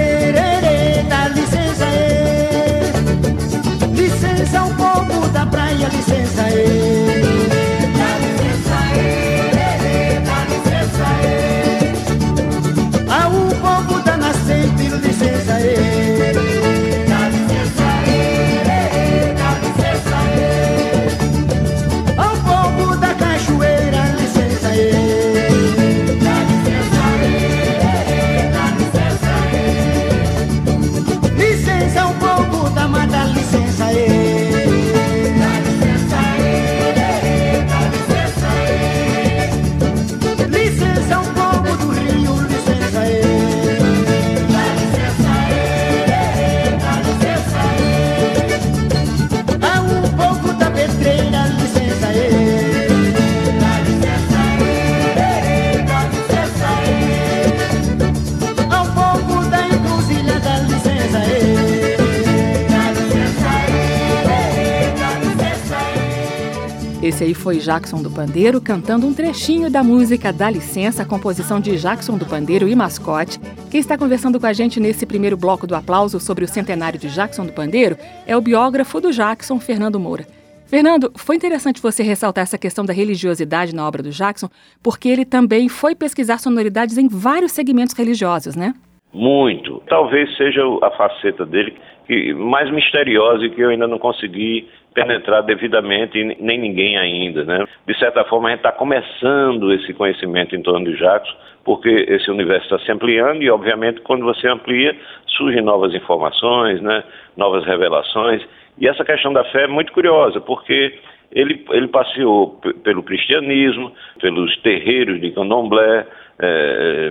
Esse 67.19 67.25
aí 67.25 67.34
foi 67.34 67.58
Jackson 67.58 68.01
do 68.01 68.10
Pandeiro 68.10 68.62
cantando 68.62 69.05
um 69.05 69.13
trechinho 69.13 69.69
da 69.69 69.84
música 69.84 70.32
Dá 70.32 70.49
Licença, 70.49 71.05
composição 71.05 71.60
de 71.60 71.75
Jackson 71.75 72.17
do 72.17 72.25
Pandeiro 72.25 72.65
e 72.65 72.73
Mascote. 72.73 73.38
Quem 73.69 73.82
está 73.82 73.97
conversando 73.97 74.39
com 74.39 74.45
a 74.45 74.53
gente 74.53 74.79
nesse 74.79 75.05
primeiro 75.05 75.36
bloco 75.36 75.67
do 75.67 75.75
aplauso 75.75 76.17
sobre 76.21 76.45
o 76.45 76.47
centenário 76.47 76.97
de 76.97 77.13
Jackson 77.13 77.45
do 77.45 77.51
Pandeiro 77.51 77.97
é 78.25 78.38
o 78.38 78.41
biógrafo 78.41 79.01
do 79.01 79.12
Jackson, 79.12 79.60
Fernando 79.60 79.99
Moura. 79.99 80.25
Fernando, 80.65 81.12
foi 81.17 81.36
interessante 81.36 81.82
você 81.82 82.03
ressaltar 82.03 82.43
essa 82.43 82.58
questão 82.58 82.86
da 82.86 82.93
religiosidade 82.93 83.75
na 83.75 83.86
obra 83.86 84.01
do 84.01 84.12
Jackson, 84.12 84.47
porque 84.82 85.10
ele 85.10 85.25
também 85.25 85.67
foi 85.67 85.95
pesquisar 85.95 86.38
sonoridades 86.38 86.97
em 86.97 87.10
vários 87.10 87.51
segmentos 87.51 87.93
religiosos, 87.97 88.55
né? 88.55 88.73
Muito. 89.13 89.84
Talvez 89.89 90.34
seja 90.38 90.62
a 90.82 90.91
faceta 90.91 91.45
dele 91.45 91.75
que, 92.08 92.34
mais 92.34 92.71
misteriosa 92.71 93.45
e 93.45 93.49
que 93.49 93.60
eu 93.60 93.71
ainda 93.71 93.88
não 93.88 93.99
consegui 93.99 94.69
penetrar 95.01 95.43
devidamente 95.43 96.17
e 96.17 96.38
nem 96.39 96.57
ninguém 96.57 96.97
ainda, 96.97 97.43
né? 97.43 97.65
De 97.88 97.97
certa 97.97 98.23
forma 98.25 98.47
a 98.47 98.51
gente 98.51 98.59
está 98.59 98.71
começando 98.71 99.71
esse 99.73 99.93
conhecimento 99.93 100.55
em 100.55 100.62
torno 100.62 100.85
de 100.85 100.97
Jackson, 100.97 101.35
porque 101.63 101.89
esse 101.89 102.29
universo 102.31 102.63
está 102.65 102.79
se 102.79 102.91
ampliando 102.91 103.41
e 103.41 103.49
obviamente 103.49 104.01
quando 104.01 104.25
você 104.25 104.47
amplia 104.47 104.95
surgem 105.27 105.62
novas 105.62 105.93
informações, 105.93 106.81
né? 106.81 107.03
Novas 107.38 107.65
revelações 107.65 108.43
e 108.79 108.88
essa 108.88 109.03
questão 109.03 109.33
da 109.33 109.43
fé 109.45 109.63
é 109.63 109.67
muito 109.67 109.91
curiosa 109.91 110.39
porque 110.39 110.97
ele, 111.31 111.63
ele 111.71 111.88
passeou 111.88 112.59
pelo 112.83 113.03
cristianismo, 113.03 113.91
pelos 114.19 114.55
terreiros 114.62 115.19
de 115.21 115.31
candomblé, 115.31 116.07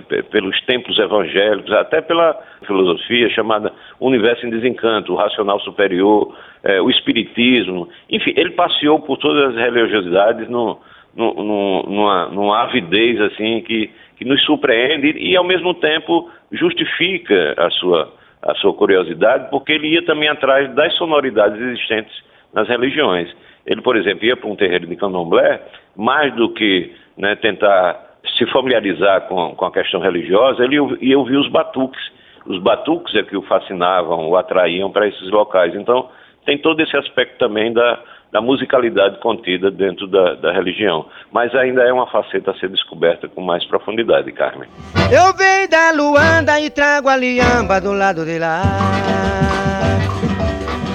p- 0.07 0.23
pelos 0.23 0.59
templos 0.61 0.97
evangélicos, 0.97 1.71
até 1.71 2.01
pela 2.01 2.35
filosofia 2.65 3.29
chamada 3.29 3.71
Universo 3.99 4.45
em 4.45 4.49
Desencanto, 4.49 5.13
o 5.13 5.15
racional 5.15 5.59
superior, 5.59 6.35
eh, 6.63 6.81
o 6.81 6.89
espiritismo, 6.89 7.87
enfim, 8.09 8.33
ele 8.35 8.51
passeou 8.51 8.99
por 8.99 9.17
todas 9.17 9.55
as 9.55 9.55
religiosidades 9.55 10.49
no, 10.49 10.79
no, 11.15 11.33
no, 11.35 11.83
numa, 11.83 12.25
numa 12.29 12.63
avidez 12.63 13.21
assim 13.21 13.61
que, 13.61 13.91
que 14.17 14.25
nos 14.25 14.43
surpreende 14.43 15.11
e, 15.17 15.35
ao 15.37 15.43
mesmo 15.43 15.73
tempo 15.75 16.29
justifica 16.51 17.53
a 17.57 17.69
sua, 17.69 18.11
a 18.41 18.55
sua 18.55 18.73
curiosidade, 18.73 19.49
porque 19.51 19.73
ele 19.73 19.89
ia 19.89 20.03
também 20.05 20.27
atrás 20.27 20.73
das 20.73 20.93
sonoridades 20.95 21.61
existentes 21.61 22.15
nas 22.53 22.67
religiões. 22.67 23.29
Ele, 23.65 23.81
por 23.81 23.95
exemplo, 23.95 24.25
ia 24.25 24.35
para 24.35 24.49
um 24.49 24.55
terreiro 24.55 24.87
de 24.87 24.95
candomblé, 24.95 25.61
mais 25.95 26.33
do 26.35 26.49
que 26.49 26.91
né, 27.15 27.35
tentar 27.35 28.08
se 28.37 28.45
familiarizar 28.51 29.21
com, 29.27 29.55
com 29.55 29.65
a 29.65 29.71
questão 29.71 29.99
religiosa, 29.99 30.63
ele 30.63 30.77
ia 31.01 31.17
ouvir 31.17 31.37
os 31.37 31.49
batuques. 31.49 32.01
Os 32.45 32.59
batuques 32.61 33.13
é 33.15 33.23
que 33.23 33.37
o 33.37 33.41
fascinavam, 33.43 34.29
o 34.29 34.35
atraíam 34.35 34.91
para 34.91 35.07
esses 35.07 35.29
locais. 35.29 35.75
Então, 35.75 36.09
tem 36.45 36.57
todo 36.57 36.81
esse 36.81 36.95
aspecto 36.97 37.37
também 37.37 37.71
da, 37.71 37.99
da 38.31 38.41
musicalidade 38.41 39.19
contida 39.19 39.69
dentro 39.69 40.07
da, 40.07 40.35
da 40.35 40.51
religião. 40.51 41.05
Mas 41.31 41.53
ainda 41.53 41.83
é 41.83 41.91
uma 41.91 42.07
faceta 42.07 42.51
a 42.51 42.55
ser 42.55 42.69
descoberta 42.69 43.27
com 43.27 43.41
mais 43.41 43.65
profundidade, 43.65 44.31
Carmen. 44.31 44.69
Eu 45.11 45.33
venho 45.35 45.69
da 45.69 45.91
Luanda 45.91 46.59
e 46.59 46.69
trago 46.69 47.09
a 47.09 47.15
liamba 47.15 47.79
do 47.81 47.93
lado 47.93 48.25
de 48.25 48.39
lá. 48.39 48.61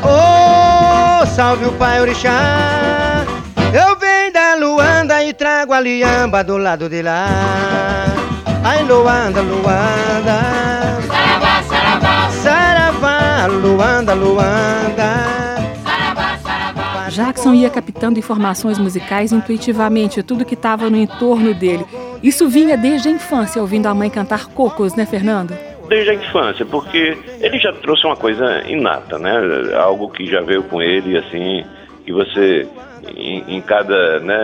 Oh, 0.03 1.27
salve 1.27 1.67
o 1.67 1.73
pai 1.79 2.01
orixá. 2.01 3.14
Luanda 4.55 5.23
e 5.25 5.33
trago 5.33 5.73
a 5.73 5.81
liamba 5.81 6.43
do 6.45 6.57
lado 6.57 6.89
de 6.89 7.03
lá. 7.03 7.27
Ai, 8.65 8.83
Luanda, 8.85 9.43
Luanda. 9.43 10.41
Saravá, 11.07 11.63
saravá, 11.63 12.31
Saravá, 12.31 13.47
Luanda, 13.47 14.15
Luanda, 14.15 14.15
Luanda. 14.15 15.55
Jackson 17.11 17.55
ia 17.55 17.71
captando 17.71 18.19
informações 18.19 18.79
musicais 18.79 19.33
intuitivamente, 19.33 20.23
tudo 20.23 20.45
que 20.45 20.55
estava 20.55 20.91
no 20.91 20.97
entorno 20.97 21.55
dele. 21.55 21.85
Isso 22.23 22.49
vinha 22.49 22.77
desde 22.77 23.09
a 23.09 23.13
infância, 23.13 23.61
ouvindo 23.61 23.87
a 23.87 23.95
mãe 23.95 24.11
cantar 24.11 24.47
cocos, 24.47 24.95
né, 24.95 25.07
Fernando? 25.07 25.57
Desde 25.89 26.11
a 26.11 26.15
infância, 26.15 26.65
porque 26.65 27.17
ele 27.41 27.59
já 27.59 27.73
trouxe 27.73 28.07
uma 28.07 28.17
coisa 28.17 28.63
inata, 28.67 29.19
né? 29.19 29.37
Algo 29.77 30.09
que 30.09 30.27
já 30.27 30.41
veio 30.41 30.63
com 30.65 30.83
ele, 30.83 31.17
assim, 31.19 31.65
que 32.05 32.13
você, 32.13 32.69
em, 33.17 33.57
em 33.57 33.61
cada 33.63 34.21
né, 34.21 34.39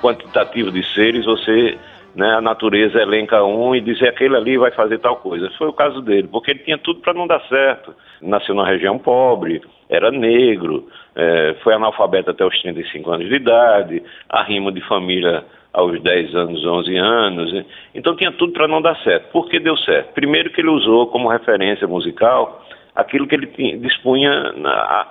quantitativo 0.00 0.70
de 0.70 0.82
seres, 0.94 1.24
você 1.24 1.78
né, 2.14 2.34
a 2.34 2.40
natureza 2.40 3.00
elenca 3.00 3.44
um 3.44 3.74
e 3.74 3.80
diz 3.80 4.02
aquele 4.02 4.36
ali 4.36 4.58
vai 4.58 4.72
fazer 4.72 4.98
tal 4.98 5.16
coisa. 5.16 5.50
Foi 5.56 5.68
o 5.68 5.72
caso 5.72 6.02
dele, 6.02 6.28
porque 6.28 6.50
ele 6.50 6.60
tinha 6.60 6.78
tudo 6.78 7.00
para 7.00 7.14
não 7.14 7.26
dar 7.26 7.40
certo. 7.48 7.94
Nasceu 8.20 8.54
numa 8.54 8.66
região 8.66 8.98
pobre, 8.98 9.62
era 9.88 10.10
negro, 10.10 10.88
é, 11.14 11.54
foi 11.62 11.74
analfabeto 11.74 12.30
até 12.30 12.44
os 12.44 12.60
35 12.60 13.10
anos 13.10 13.28
de 13.28 13.34
idade, 13.36 14.02
arrimo 14.28 14.72
de 14.72 14.80
família 14.88 15.44
aos 15.72 16.00
10 16.02 16.34
anos, 16.34 16.66
11 16.66 16.96
anos. 16.96 17.64
Então 17.94 18.16
tinha 18.16 18.32
tudo 18.32 18.52
para 18.52 18.66
não 18.66 18.82
dar 18.82 18.96
certo. 19.04 19.30
Por 19.30 19.48
que 19.48 19.60
deu 19.60 19.76
certo? 19.78 20.12
Primeiro 20.12 20.50
que 20.50 20.60
ele 20.60 20.70
usou 20.70 21.06
como 21.06 21.28
referência 21.28 21.86
musical 21.86 22.64
aquilo 22.98 23.28
que 23.28 23.34
ele 23.36 23.46
tinha, 23.46 23.78
dispunha 23.78 24.52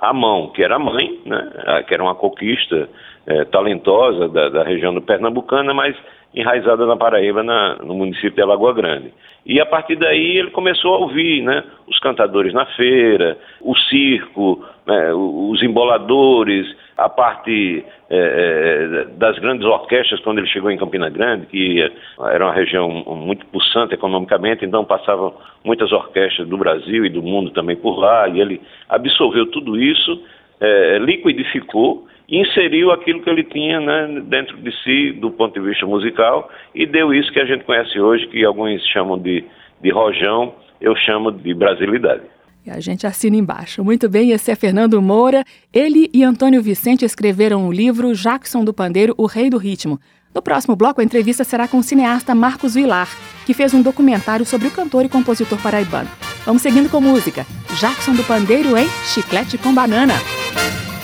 à 0.01 0.11
mão, 0.13 0.49
que 0.49 0.61
era 0.61 0.75
a 0.75 0.79
mãe, 0.79 1.19
né, 1.25 1.83
que 1.87 1.93
era 1.93 2.03
uma 2.03 2.15
conquista 2.15 2.89
é, 3.25 3.45
talentosa 3.45 4.27
da, 4.27 4.49
da 4.49 4.63
região 4.63 4.93
do 4.93 5.01
Pernambucana, 5.01 5.73
mas 5.73 5.95
enraizada 6.35 6.85
na 6.85 6.97
Paraíba, 6.97 7.41
na, 7.43 7.77
no 7.77 7.93
município 7.93 8.31
de 8.31 8.41
Alagoa 8.41 8.73
Grande. 8.73 9.13
E 9.45 9.61
a 9.61 9.65
partir 9.65 9.95
daí 9.95 10.37
ele 10.37 10.51
começou 10.51 10.95
a 10.95 10.97
ouvir 10.97 11.41
né, 11.43 11.63
os 11.87 11.97
cantadores 11.99 12.53
na 12.53 12.65
feira, 12.65 13.37
o 13.61 13.73
circo, 13.73 14.61
né, 14.85 15.13
os 15.13 15.63
emboladores, 15.63 16.67
a 16.97 17.07
parte 17.07 17.85
é, 18.09 18.17
é, 18.17 19.05
das 19.17 19.37
grandes 19.39 19.65
orquestras 19.65 20.21
quando 20.21 20.37
ele 20.37 20.47
chegou 20.47 20.71
em 20.71 20.77
Campina 20.77 21.09
Grande, 21.09 21.45
que 21.47 21.81
era 22.19 22.45
uma 22.45 22.53
região 22.53 22.89
muito 22.89 23.45
pulsante 23.47 23.93
economicamente, 23.93 24.63
então 24.63 24.85
passavam 24.85 25.33
muitas 25.63 25.91
orquestras 25.91 26.47
do 26.47 26.57
Brasil 26.57 27.05
e 27.05 27.09
do 27.09 27.21
mundo 27.21 27.51
também 27.51 27.75
por 27.75 27.99
lá, 27.99 28.29
e 28.29 28.39
ele 28.39 28.61
absorveu 28.87 29.47
tudo 29.47 29.77
isso, 29.77 30.23
é, 30.61 30.99
liquidificou 30.99 32.07
e 32.29 32.39
inseriu 32.39 32.91
aquilo 32.91 33.21
que 33.21 33.29
ele 33.29 33.43
tinha 33.43 33.79
né, 33.81 34.21
dentro 34.25 34.55
de 34.57 34.71
si, 34.83 35.11
do 35.13 35.31
ponto 35.31 35.59
de 35.59 35.67
vista 35.67 35.85
musical, 35.85 36.49
e 36.73 36.85
deu 36.85 37.13
isso 37.13 37.31
que 37.33 37.41
a 37.41 37.45
gente 37.45 37.65
conhece 37.65 37.99
hoje, 37.99 38.25
que 38.27 38.45
alguns 38.45 38.85
chamam 38.87 39.17
de, 39.17 39.43
de 39.81 39.89
rojão, 39.89 40.53
eu 40.79 40.95
chamo 40.95 41.29
de 41.29 41.53
brasilidade. 41.53 42.23
E 42.67 42.69
a 42.69 42.81
gente 42.81 43.07
assina 43.07 43.37
embaixo. 43.37 43.81
Muito 43.81 44.09
bem, 44.09 44.31
esse 44.31 44.51
é 44.51 44.55
Fernando 44.55 45.01
Moura. 45.01 45.45
Ele 45.71 46.09
e 46.13 46.21
Antônio 46.21 46.61
Vicente 46.61 47.05
escreveram 47.05 47.65
o 47.65 47.71
livro 47.71 48.13
Jackson 48.13 48.65
do 48.65 48.73
Pandeiro, 48.73 49.15
O 49.17 49.25
Rei 49.25 49.49
do 49.49 49.57
Ritmo. 49.57 49.97
No 50.35 50.41
próximo 50.41 50.75
bloco, 50.75 50.99
a 50.99 51.03
entrevista 51.03 51.45
será 51.45 51.65
com 51.65 51.77
o 51.77 51.83
cineasta 51.83 52.35
Marcos 52.35 52.73
Vilar, 52.73 53.07
que 53.45 53.53
fez 53.53 53.73
um 53.73 53.81
documentário 53.81 54.45
sobre 54.45 54.67
o 54.67 54.71
cantor 54.71 55.05
e 55.05 55.09
compositor 55.09 55.57
paraibano. 55.61 56.09
Vamos 56.45 56.61
seguindo 56.61 56.89
com 56.89 56.99
música. 56.99 57.47
Jackson 57.79 58.13
do 58.13 58.23
Pandeiro 58.25 58.77
em 58.77 58.89
Chiclete 59.13 59.57
com 59.57 59.73
Banana. 59.73 60.15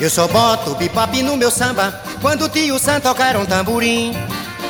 Eu 0.02 0.10
só 0.10 0.28
boto 0.28 0.76
bipop 0.76 1.23
no 1.23 1.38
meu 1.38 1.49
samba 1.49 1.97
quando 2.21 2.43
o 2.43 2.49
tio 2.49 2.78
Sam 2.78 2.99
tocar 2.99 3.38
um 3.38 3.45
tamborim. 3.45 4.12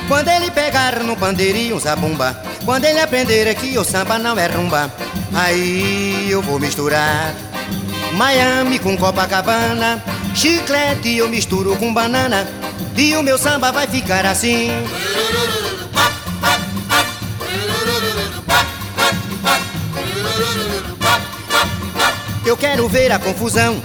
Quando 0.08 0.28
ele 0.28 0.52
pegar 0.52 1.00
no 1.00 1.16
pandeirinho 1.16 1.80
zabumba, 1.80 2.40
quando 2.66 2.86
ele 2.86 3.00
aprender 3.00 3.54
que 3.56 3.78
o 3.78 3.84
samba 3.84 4.20
não 4.20 4.38
é 4.38 4.48
rumba, 4.48 4.94
aí 5.34 6.28
eu 6.30 6.42
vou 6.42 6.60
misturar. 6.60 7.34
Miami 8.14 8.80
com 8.80 8.98
Copacabana, 8.98 10.04
chiclete 10.36 11.18
eu 11.18 11.30
misturo 11.30 11.76
com 11.78 11.94
banana, 11.94 12.48
e 12.96 13.16
o 13.16 13.24
meu 13.24 13.38
samba 13.38 13.72
vai 13.72 13.88
ficar 13.88 14.26
assim. 14.26 14.70
Eu 22.46 22.58
quero 22.58 22.88
ver 22.90 23.12
a 23.12 23.18
confusão 23.18 23.82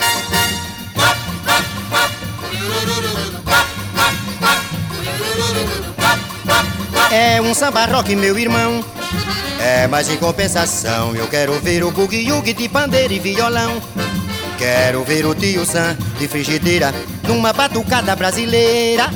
samba 7.58 7.86
rock, 7.86 8.14
meu 8.14 8.38
irmão. 8.38 8.84
É, 9.60 9.88
mas 9.88 10.08
em 10.08 10.16
compensação, 10.16 11.16
eu 11.16 11.26
quero 11.26 11.54
ver 11.54 11.82
o 11.82 11.90
bugue 11.90 12.54
de 12.54 12.68
pandeiro 12.68 13.12
e 13.12 13.18
violão. 13.18 13.82
Quero 14.56 15.02
ver 15.02 15.26
o 15.26 15.34
tio 15.34 15.66
Sam 15.66 15.96
de 16.20 16.28
frigideira 16.28 16.94
numa 17.26 17.52
batucada 17.52 18.14
brasileira. 18.14 19.10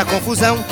Quero 0.00 0.04
ver 0.04 0.04
a 0.04 0.04
confusão. 0.04 0.64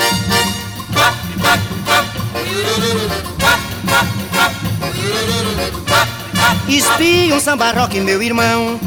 Espia 6.68 7.34
um 7.34 7.40
samba 7.40 7.72
rock, 7.72 8.00
meu 8.00 8.22
irmão. 8.22 8.78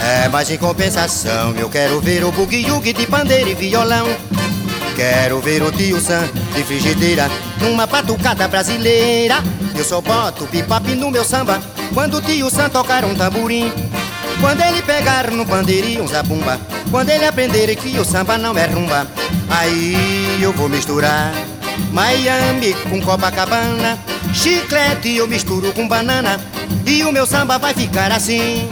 É, 0.00 0.28
mas 0.28 0.50
em 0.50 0.58
compensação, 0.58 1.54
eu 1.56 1.68
quero 1.68 2.00
ver 2.00 2.24
o 2.24 2.32
bugue-yugue 2.32 2.92
de 2.92 3.06
pandeiro 3.06 3.50
e 3.50 3.54
violão. 3.54 4.06
Quero 4.96 5.40
ver 5.40 5.62
o 5.62 5.72
tio 5.72 6.00
Sam 6.00 6.28
de 6.54 6.62
frigideira 6.64 7.30
numa 7.60 7.86
batucada 7.86 8.46
brasileira. 8.48 9.42
Eu 9.76 9.84
só 9.84 10.00
boto 10.00 10.46
bipop 10.46 10.94
no 10.94 11.10
meu 11.10 11.24
samba 11.24 11.60
quando 11.94 12.18
o 12.18 12.22
tio 12.22 12.50
Sam 12.50 12.68
tocar 12.68 13.04
um 13.04 13.14
tamborim. 13.14 13.72
Quando 14.40 14.60
ele 14.60 14.82
pegar 14.82 15.30
no 15.30 15.46
pandeirinho 15.46 16.08
zabumba 16.08 16.58
Quando 16.90 17.10
ele 17.10 17.24
aprender 17.24 17.76
que 17.76 17.96
o 17.98 18.04
samba 18.04 18.36
não 18.36 18.56
é 18.58 18.66
rumba 18.66 19.06
Aí 19.48 20.38
eu 20.40 20.52
vou 20.52 20.68
misturar 20.68 21.32
Miami 21.92 22.74
com 22.88 23.00
Copacabana 23.00 23.98
Chiclete 24.32 25.16
eu 25.16 25.28
misturo 25.28 25.72
com 25.72 25.86
banana 25.86 26.40
E 26.86 27.04
o 27.04 27.12
meu 27.12 27.26
samba 27.26 27.58
vai 27.58 27.74
ficar 27.74 28.10
assim 28.12 28.68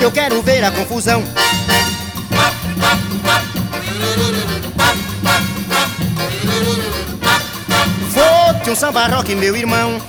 Eu 0.00 0.10
quero 0.10 0.42
ver 0.42 0.64
a 0.64 0.70
confusão 0.70 1.22
um 8.70 8.76
samba 8.76 9.06
rock, 9.08 9.34
meu 9.34 9.56
irmão. 9.56 10.00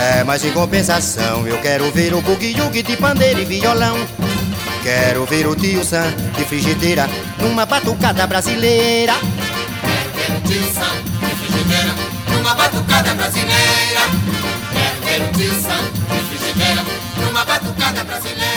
É, 0.00 0.24
mas 0.24 0.42
em 0.42 0.50
compensação, 0.52 1.46
eu 1.46 1.60
quero 1.60 1.90
ver 1.90 2.14
o 2.14 2.22
bugue-yugue 2.22 2.82
de 2.82 2.96
pandeiro 2.96 3.38
e 3.38 3.44
violão. 3.44 3.98
Quero 4.82 5.26
ver 5.26 5.46
o 5.46 5.54
tio 5.54 5.84
Sam 5.84 6.10
de 6.38 6.42
frigideira 6.46 7.06
numa 7.38 7.66
batucada 7.66 8.26
brasileira. 8.26 9.12
Quero 9.12 10.10
ver 10.16 10.38
o 10.38 10.48
tio 10.48 10.72
Sam 10.72 11.02
de 11.20 11.36
frigideira 11.36 11.94
numa 12.32 12.54
batucada 12.54 13.14
brasileira. 13.14 14.00
Quero 14.72 15.04
ver 15.04 15.28
o 15.28 15.32
tio 15.36 15.54
Sam 15.60 15.82
de 15.92 16.38
frigideira 16.38 16.82
numa 17.22 17.44
batucada 17.44 18.02
brasileira. 18.02 18.50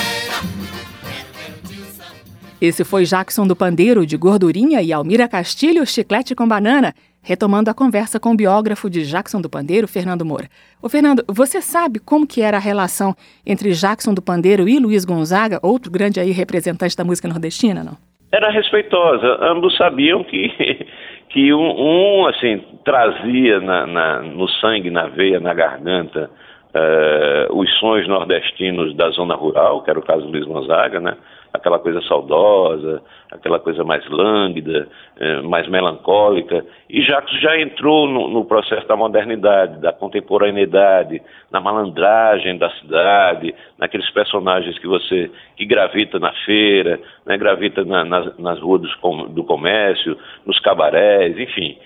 Esse 2.61 2.85
foi 2.85 3.03
Jackson 3.03 3.45
do 3.45 3.53
Pandeiro, 3.53 4.05
de 4.07 4.15
Gordurinha, 4.15 4.81
e 4.81 4.93
Almira 4.93 5.27
Castilho, 5.27 5.85
Chiclete 5.85 6.33
com 6.33 6.47
Banana 6.47 6.95
retomando 7.23 7.71
a 7.71 7.73
conversa 7.73 8.19
com 8.19 8.31
o 8.31 8.35
biógrafo 8.35 8.89
de 8.89 9.05
Jackson 9.05 9.41
do 9.41 9.49
Pandeiro, 9.49 9.87
Fernando 9.87 10.25
Moura. 10.25 10.49
Ô 10.81 10.89
Fernando, 10.89 11.23
você 11.27 11.61
sabe 11.61 11.99
como 11.99 12.27
que 12.27 12.41
era 12.41 12.57
a 12.57 12.59
relação 12.59 13.15
entre 13.45 13.71
Jackson 13.71 14.13
do 14.13 14.21
Pandeiro 14.21 14.67
e 14.67 14.77
Luiz 14.77 15.05
Gonzaga, 15.05 15.59
outro 15.63 15.89
grande 15.89 16.19
aí 16.19 16.31
representante 16.31 16.95
da 16.95 17.03
música 17.03 17.27
nordestina, 17.27 17.83
não? 17.83 17.97
Era 18.31 18.49
respeitosa. 18.51 19.37
Ambos 19.41 19.77
sabiam 19.77 20.23
que 20.23 20.49
que 21.29 21.53
um, 21.53 21.59
um 21.59 22.27
assim 22.27 22.61
trazia 22.83 23.59
na, 23.59 23.87
na, 23.87 24.21
no 24.21 24.47
sangue, 24.49 24.91
na 24.91 25.07
veia, 25.07 25.39
na 25.39 25.53
garganta 25.53 26.29
uh, 26.73 27.59
os 27.59 27.69
sons 27.79 28.07
nordestinos 28.07 28.95
da 28.95 29.09
zona 29.11 29.35
rural, 29.35 29.83
que 29.83 29.89
era 29.89 29.99
o 29.99 30.03
caso 30.03 30.23
do 30.25 30.31
Luiz 30.31 30.45
Gonzaga, 30.45 30.99
né? 30.99 31.15
Aquela 31.53 31.77
coisa 31.77 32.01
saudosa, 32.01 33.01
aquela 33.31 33.59
coisa 33.59 33.83
mais 33.83 34.03
lânguida, 34.09 34.87
eh, 35.19 35.41
mais 35.41 35.67
melancólica. 35.69 36.65
E 36.89 37.01
Jacques 37.03 37.39
já 37.39 37.59
entrou 37.59 38.07
no, 38.07 38.27
no, 38.27 38.43
processo 38.43 38.87
da 38.87 38.95
modernidade, 38.95 39.79
da 39.79 39.93
contemporaneidade, 39.93 41.21
na 41.51 41.61
malandragem 41.61 42.57
da 42.57 42.71
cidade, 42.71 43.53
naqueles 43.77 44.09
personagens 44.09 44.79
que 44.79 44.87
você 44.87 45.29
que 45.55 45.65
gravita 45.65 46.17
na 46.17 46.33
feira, 46.43 46.99
né, 47.25 47.37
gravita 47.37 47.85
na, 47.85 48.03
nas, 48.03 48.37
nas 48.39 48.59
ruas 48.59 48.81
do, 48.81 49.27
do 49.29 49.43
comércio, 49.43 50.17
nos 50.45 50.59
cabarés, 50.59 51.37
enfim. 51.37 51.77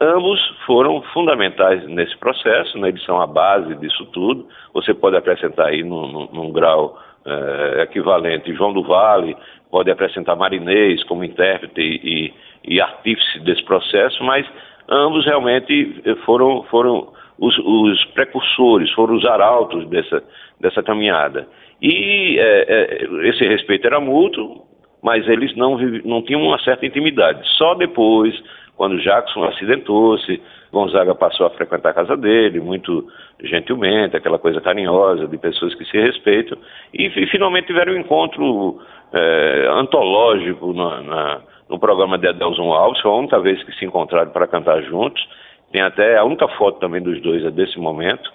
Ambos 0.00 0.38
foram 0.66 1.00
fundamentais 1.14 1.82
nesse 1.88 2.16
processo, 2.18 2.78
né? 2.78 2.90
eles 2.90 3.02
são 3.04 3.20
a 3.20 3.26
base 3.26 3.74
disso 3.76 4.04
tudo. 4.12 4.46
Você 4.74 4.92
pode 4.92 5.16
apresentar 5.16 5.68
aí 5.68 5.82
num, 5.82 6.06
num, 6.06 6.28
num 6.32 6.52
grau 6.52 6.98
é, 7.26 7.82
equivalente 7.82 8.54
João 8.54 8.72
do 8.72 8.82
Vale, 8.82 9.36
pode 9.70 9.90
apresentar 9.90 10.36
Marinês 10.36 11.02
como 11.04 11.24
intérprete 11.24 11.80
e, 11.80 12.32
e, 12.64 12.80
artífice 12.80 13.40
desse 13.40 13.64
processo, 13.64 14.22
mas 14.22 14.46
ambos 14.88 15.24
realmente 15.24 16.02
foram, 16.24 16.62
foram 16.64 17.08
os, 17.38 17.58
os, 17.58 18.04
precursores, 18.06 18.90
foram 18.92 19.16
os 19.16 19.24
arautos 19.24 19.86
dessa, 19.88 20.22
dessa 20.60 20.82
caminhada. 20.82 21.46
E 21.82 22.38
é, 22.38 22.64
é, 22.68 23.28
esse 23.28 23.44
respeito 23.46 23.86
era 23.86 24.00
mútuo, 24.00 24.64
mas 25.02 25.26
eles 25.28 25.54
não, 25.56 25.76
não 26.04 26.22
tinham 26.22 26.42
uma 26.42 26.58
certa 26.60 26.86
intimidade. 26.86 27.46
Só 27.58 27.74
depois 27.74 28.34
quando 28.76 29.00
Jackson 29.00 29.44
acidentou-se, 29.44 30.40
Gonzaga 30.72 31.14
passou 31.14 31.46
a 31.46 31.50
frequentar 31.50 31.90
a 31.90 31.94
casa 31.94 32.16
dele, 32.16 32.60
muito 32.60 33.06
gentilmente, 33.42 34.16
aquela 34.16 34.38
coisa 34.38 34.60
carinhosa 34.60 35.26
de 35.26 35.38
pessoas 35.38 35.74
que 35.74 35.84
se 35.86 35.98
respeitam, 35.98 36.58
e, 36.92 37.06
e 37.06 37.26
finalmente 37.28 37.68
tiveram 37.68 37.94
um 37.94 37.96
encontro 37.96 38.78
é, 39.12 39.68
antológico 39.70 40.72
na, 40.74 41.00
na, 41.02 41.40
no 41.68 41.78
programa 41.78 42.18
de 42.18 42.28
Adelson 42.28 42.72
Alves, 42.72 43.00
foi 43.00 43.10
a 43.10 43.14
única 43.14 43.40
vez 43.40 43.62
que 43.62 43.72
se 43.76 43.84
encontraram 43.84 44.30
para 44.30 44.46
cantar 44.46 44.82
juntos, 44.82 45.26
tem 45.72 45.80
até 45.82 46.18
a 46.18 46.24
única 46.24 46.46
foto 46.48 46.78
também 46.78 47.02
dos 47.02 47.20
dois 47.22 47.44
é 47.44 47.50
desse 47.50 47.78
momento, 47.78 48.30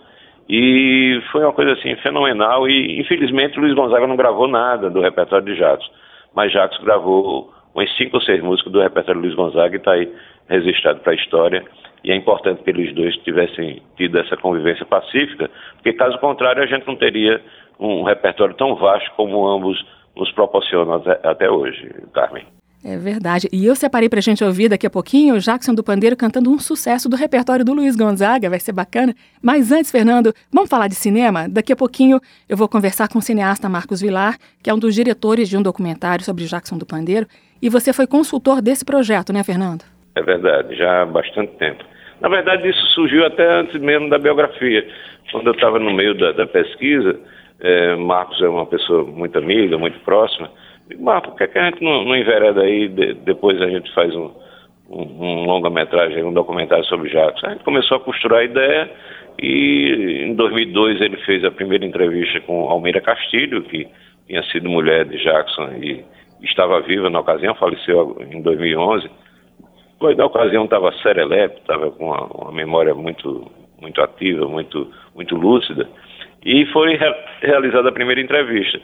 e 0.49 1.21
foi 1.32 1.43
uma 1.43 1.54
coisa 1.54 1.73
assim 1.73 1.95
fenomenal, 1.97 2.67
e 2.67 2.99
infelizmente 2.99 3.60
Luiz 3.60 3.73
Gonzaga 3.75 4.08
não 4.08 4.15
gravou 4.15 4.47
nada 4.47 4.89
do 4.89 5.01
repertório 5.01 5.45
de 5.45 5.56
Jackson, 5.56 5.91
mas 6.36 6.51
Jackson 6.51 6.84
gravou 6.84 7.51
umas 7.73 7.89
cinco 7.97 8.17
ou 8.17 8.21
seis 8.21 8.41
músicas 8.41 8.71
do 8.71 8.82
repertório 8.82 9.21
Luiz 9.21 9.34
Gonzaga 9.34 9.75
e 9.75 9.77
está 9.77 9.91
aí 9.91 10.12
registrado 10.52 11.00
para 11.00 11.14
a 11.14 11.16
história. 11.16 11.64
E 12.04 12.12
é 12.12 12.16
importante 12.16 12.64
que 12.64 12.70
eles 12.70 12.94
dois 12.94 13.16
tivessem 13.18 13.82
tido 13.96 14.20
essa 14.20 14.36
convivência 14.36 14.86
pacífica, 14.86 15.50
porque 15.76 15.94
caso 15.94 16.18
contrário 16.20 16.62
a 16.62 16.66
gente 16.66 16.86
não 16.88 16.96
teria 16.96 17.42
um 17.80 18.04
repertório 18.04 18.56
tão 18.56 18.76
vasto 18.76 19.12
como 19.16 19.48
ambos 19.48 19.84
nos 20.16 20.32
proporcionam 20.32 20.96
até, 20.96 21.20
até 21.24 21.50
hoje, 21.50 21.90
Carmen. 22.14 22.46
É 22.84 22.98
verdade. 22.98 23.48
E 23.52 23.64
eu 23.64 23.76
separei 23.76 24.10
para 24.10 24.18
a 24.18 24.24
gente 24.24 24.44
ouvir 24.44 24.68
daqui 24.68 24.88
a 24.88 24.90
pouquinho 24.90 25.36
o 25.36 25.40
Jackson 25.40 25.74
do 25.74 25.84
Pandeiro 25.84 26.18
cantando 26.18 26.50
um 26.50 26.58
sucesso 26.58 27.08
do 27.08 27.16
repertório 27.16 27.64
do 27.64 27.74
Luiz 27.74 27.96
Gonzaga, 27.96 28.50
vai 28.50 28.60
ser 28.60 28.72
bacana. 28.72 29.16
Mas 29.40 29.72
antes, 29.72 29.92
Fernando, 29.92 30.34
vamos 30.52 30.68
falar 30.68 30.88
de 30.88 30.96
cinema? 30.96 31.48
Daqui 31.48 31.72
a 31.72 31.76
pouquinho 31.76 32.20
eu 32.50 32.58
vou 32.58 32.68
conversar 32.68 33.08
com 33.08 33.20
o 33.20 33.22
cineasta 33.22 33.70
Marcos 33.70 34.02
Vilar, 34.02 34.36
que 34.64 34.70
é 34.70 34.74
um 34.74 34.80
dos 34.80 34.96
diretores 34.96 35.48
de 35.48 35.56
um 35.56 35.62
documentário 35.62 36.26
sobre 36.26 36.46
Jackson 36.46 36.78
do 36.78 36.86
Pandeiro. 36.86 37.28
E 37.62 37.70
você 37.70 37.94
foi 37.94 38.08
consultor 38.08 38.64
desse 38.64 38.84
projeto, 38.84 39.32
né, 39.32 39.44
Fernando? 39.44 39.84
É 40.15 40.21
verdade, 40.21 40.76
já 40.76 41.02
há 41.02 41.06
bastante 41.06 41.54
tempo. 41.58 41.84
Na 42.19 42.30
verdade, 42.30 42.69
isso 42.69 42.86
surgiu 42.88 43.26
até 43.26 43.45
antes 43.52 43.80
mesmo 43.82 44.10
da 44.10 44.19
biografia. 44.19 44.88
Quando 45.32 45.47
eu 45.47 45.54
estava 45.54 45.80
no 45.80 45.93
meio 45.93 46.13
da, 46.13 46.32
da 46.32 46.45
pesquisa, 46.45 47.19
é, 47.60 47.95
Marcos 47.95 48.41
é 48.41 48.47
uma 48.47 48.65
pessoa 48.65 49.04
muito 49.04 49.38
amiga, 49.38 49.78
muito 49.78 50.00
próxima. 50.02 50.50
Digo, 50.88 51.04
Marcos, 51.04 51.32
por 51.32 51.38
que, 51.38 51.43
é 51.45 51.47
que 51.47 51.60
a 51.60 51.65
gente 51.65 51.84
não, 51.84 52.04
não 52.04 52.15
envereda 52.15 52.62
aí, 52.62 52.88
de, 52.88 53.13
depois 53.13 53.60
a 53.62 53.67
gente 53.67 53.91
faz 53.93 54.13
um, 54.15 54.32
um, 54.89 55.02
um 55.02 55.45
longa-metragem, 55.45 56.24
um 56.24 56.34
documentário 56.34 56.86
sobre 56.86 57.10
Jackson? 57.10 57.47
A 57.47 57.50
gente 57.52 57.63
começou 57.63 57.97
a 57.97 58.02
costurar 58.02 58.39
a 58.39 58.45
ideia 58.45 58.91
e 59.41 60.26
em 60.28 60.36
2002 60.36 61.02
ele 61.02 61.17
fez 61.17 61.43
a 61.43 61.52
primeira 61.52 61.86
entrevista 61.86 62.39
com 62.41 62.69
Almeida 62.69 63.02
Castilho, 63.02 63.63
que 63.63 63.88
tinha 64.28 64.43
sido 64.43 64.69
mulher 64.69 65.06
de 65.06 65.17
Jackson 65.24 65.69
e 65.82 66.04
estava 66.43 66.82
viva 66.82 67.10
na 67.10 67.19
ocasião, 67.19 67.56
faleceu 67.56 68.17
em 68.32 68.41
2011. 68.41 69.10
Pois 70.02 70.18
na 70.18 70.26
ocasião 70.26 70.64
estava 70.64 70.92
serelepe, 70.94 71.60
estava 71.60 71.92
com 71.92 72.08
uma, 72.08 72.26
uma, 72.26 72.52
memória 72.52 72.92
muito, 72.96 73.52
muito 73.80 74.02
ativa, 74.02 74.48
muito, 74.48 74.92
muito 75.14 75.36
lúcida, 75.36 75.88
e 76.44 76.66
foi 76.74 76.96
re 76.96 77.14
realizada 77.40 77.90
a 77.90 77.92
primeira 77.92 78.20
entrevista. 78.20 78.82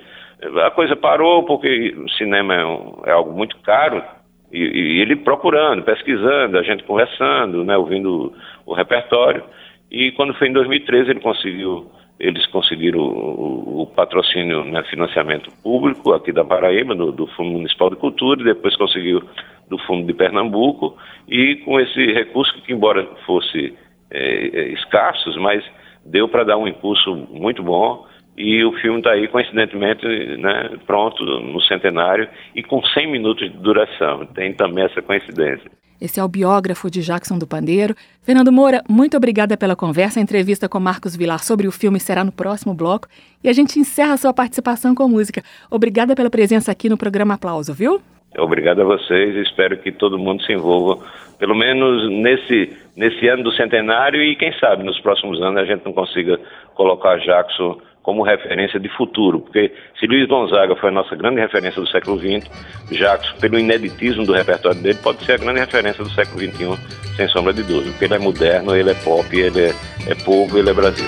A 0.63 0.69
coisa 0.69 0.95
parou 0.95 1.43
porque 1.43 1.95
o 1.97 2.07
cinema 2.11 2.53
é, 2.53 2.63
um, 2.63 3.01
é 3.03 3.11
algo 3.11 3.31
muito 3.31 3.57
caro, 3.63 4.03
e, 4.51 4.59
e, 4.59 5.01
ele 5.01 5.15
procurando, 5.15 5.81
pesquisando, 5.81 6.55
a 6.55 6.61
gente 6.61 6.83
conversando, 6.83 7.63
né, 7.65 7.75
ouvindo 7.75 8.35
o, 8.65 8.71
o 8.71 8.75
repertório, 8.75 9.43
e 9.89 10.11
quando 10.11 10.35
foi 10.35 10.49
em 10.49 10.53
2013 10.53 11.09
ele 11.09 11.19
conseguiu 11.19 11.89
eles 12.19 12.45
conseguiram 12.47 12.99
o, 12.99 13.81
o 13.81 13.87
patrocínio, 13.87 14.63
né, 14.65 14.83
financiamento 14.89 15.51
público 15.61 16.13
aqui 16.13 16.31
da 16.31 16.43
Paraíba, 16.43 16.95
do, 16.95 17.11
do, 17.11 17.27
Fundo 17.27 17.51
Municipal 17.51 17.91
de 17.91 17.95
Cultura, 17.95 18.41
e 18.41 18.45
depois 18.45 18.75
conseguiu 18.75 19.21
do 19.69 19.77
Fundo 19.79 20.05
de 20.07 20.13
Pernambuco, 20.13 20.97
e 21.27 21.57
com 21.57 21.79
esse 21.79 22.05
recurso 22.13 22.53
que, 22.61 22.73
embora 22.73 23.07
fosse 23.25 23.73
é, 24.09 24.47
é 24.53 24.67
escassos, 24.69 25.35
mas 25.37 25.63
deu 26.05 26.27
para 26.29 26.43
dar 26.43 26.57
um 26.57 26.67
impulso 26.67 27.15
muito 27.31 27.61
bom, 27.61 28.05
e 28.37 28.63
o 28.63 28.71
filme 28.73 28.99
está 28.99 29.11
aí, 29.11 29.27
coincidentemente, 29.27 30.05
né, 30.37 30.77
pronto 30.85 31.25
no 31.25 31.59
centenário 31.61 32.29
e 32.55 32.61
com 32.61 32.83
100 32.83 33.11
minutos 33.11 33.51
de 33.51 33.57
duração. 33.57 34.27
Tem 34.27 34.53
também 34.53 34.85
essa 34.85 35.01
coincidência. 35.01 35.71
Esse 35.99 36.19
é 36.19 36.23
o 36.23 36.27
biógrafo 36.27 36.91
de 36.91 37.01
Jackson 37.01 37.39
do 37.39 37.47
Pandeiro. 37.47 37.95
Fernando 38.21 38.51
Moura, 38.51 38.83
muito 38.87 39.17
obrigada 39.17 39.57
pela 39.57 39.75
conversa. 39.75 40.19
A 40.19 40.21
entrevista 40.21 40.69
com 40.69 40.79
Marcos 40.79 41.15
Vilar 41.15 41.43
sobre 41.43 41.67
o 41.67 41.71
filme 41.71 41.99
será 41.99 42.23
no 42.23 42.31
próximo 42.31 42.75
bloco. 42.75 43.07
E 43.43 43.49
a 43.49 43.53
gente 43.53 43.79
encerra 43.79 44.13
a 44.13 44.17
sua 44.17 44.31
participação 44.31 44.93
com 44.93 45.07
música. 45.07 45.41
Obrigada 45.71 46.15
pela 46.15 46.29
presença 46.29 46.71
aqui 46.71 46.87
no 46.87 46.97
programa 46.97 47.33
Aplauso, 47.33 47.73
viu? 47.73 47.99
Obrigado 48.37 48.81
a 48.81 48.85
vocês. 48.85 49.35
Espero 49.35 49.77
que 49.77 49.91
todo 49.91 50.17
mundo 50.17 50.43
se 50.43 50.53
envolva, 50.53 51.03
pelo 51.39 51.55
menos 51.55 52.09
nesse, 52.09 52.75
nesse 52.95 53.27
ano 53.27 53.43
do 53.43 53.51
centenário 53.53 54.21
e, 54.21 54.35
quem 54.35 54.51
sabe, 54.59 54.83
nos 54.83 54.99
próximos 54.99 55.41
anos 55.41 55.61
a 55.61 55.65
gente 55.65 55.85
não 55.85 55.93
consiga 55.93 56.39
colocar 56.75 57.17
Jackson 57.19 57.79
como 58.07 58.23
referência 58.23 58.79
de 58.79 58.87
futuro, 58.87 59.41
porque 59.41 59.69
se 59.99 60.07
Luiz 60.07 60.29
Gonzaga 60.29 60.77
foi 60.77 60.87
a 60.87 60.93
nossa 60.93 61.13
grande 61.13 61.41
referência 61.41 61.81
do 61.81 61.89
século 61.89 62.17
XX, 62.17 62.49
Jacques, 62.89 63.29
pelo 63.33 63.59
ineditismo 63.59 64.25
do 64.25 64.31
repertório 64.31 64.81
dele, 64.81 64.97
pode 65.03 65.25
ser 65.25 65.33
a 65.33 65.37
grande 65.37 65.59
referência 65.59 66.01
do 66.01 66.09
século 66.11 66.39
XXI, 66.39 66.77
sem 67.17 67.27
sombra 67.27 67.51
de 67.51 67.63
dúvida, 67.63 67.89
porque 67.89 68.05
ele 68.05 68.13
é 68.13 68.19
moderno, 68.19 68.73
ele 68.73 68.91
é 68.91 68.93
pop, 68.93 69.27
ele 69.37 69.59
é, 69.59 69.75
é 70.07 70.15
povo, 70.23 70.57
ele 70.57 70.69
é 70.69 70.73
Brasil. 70.73 71.05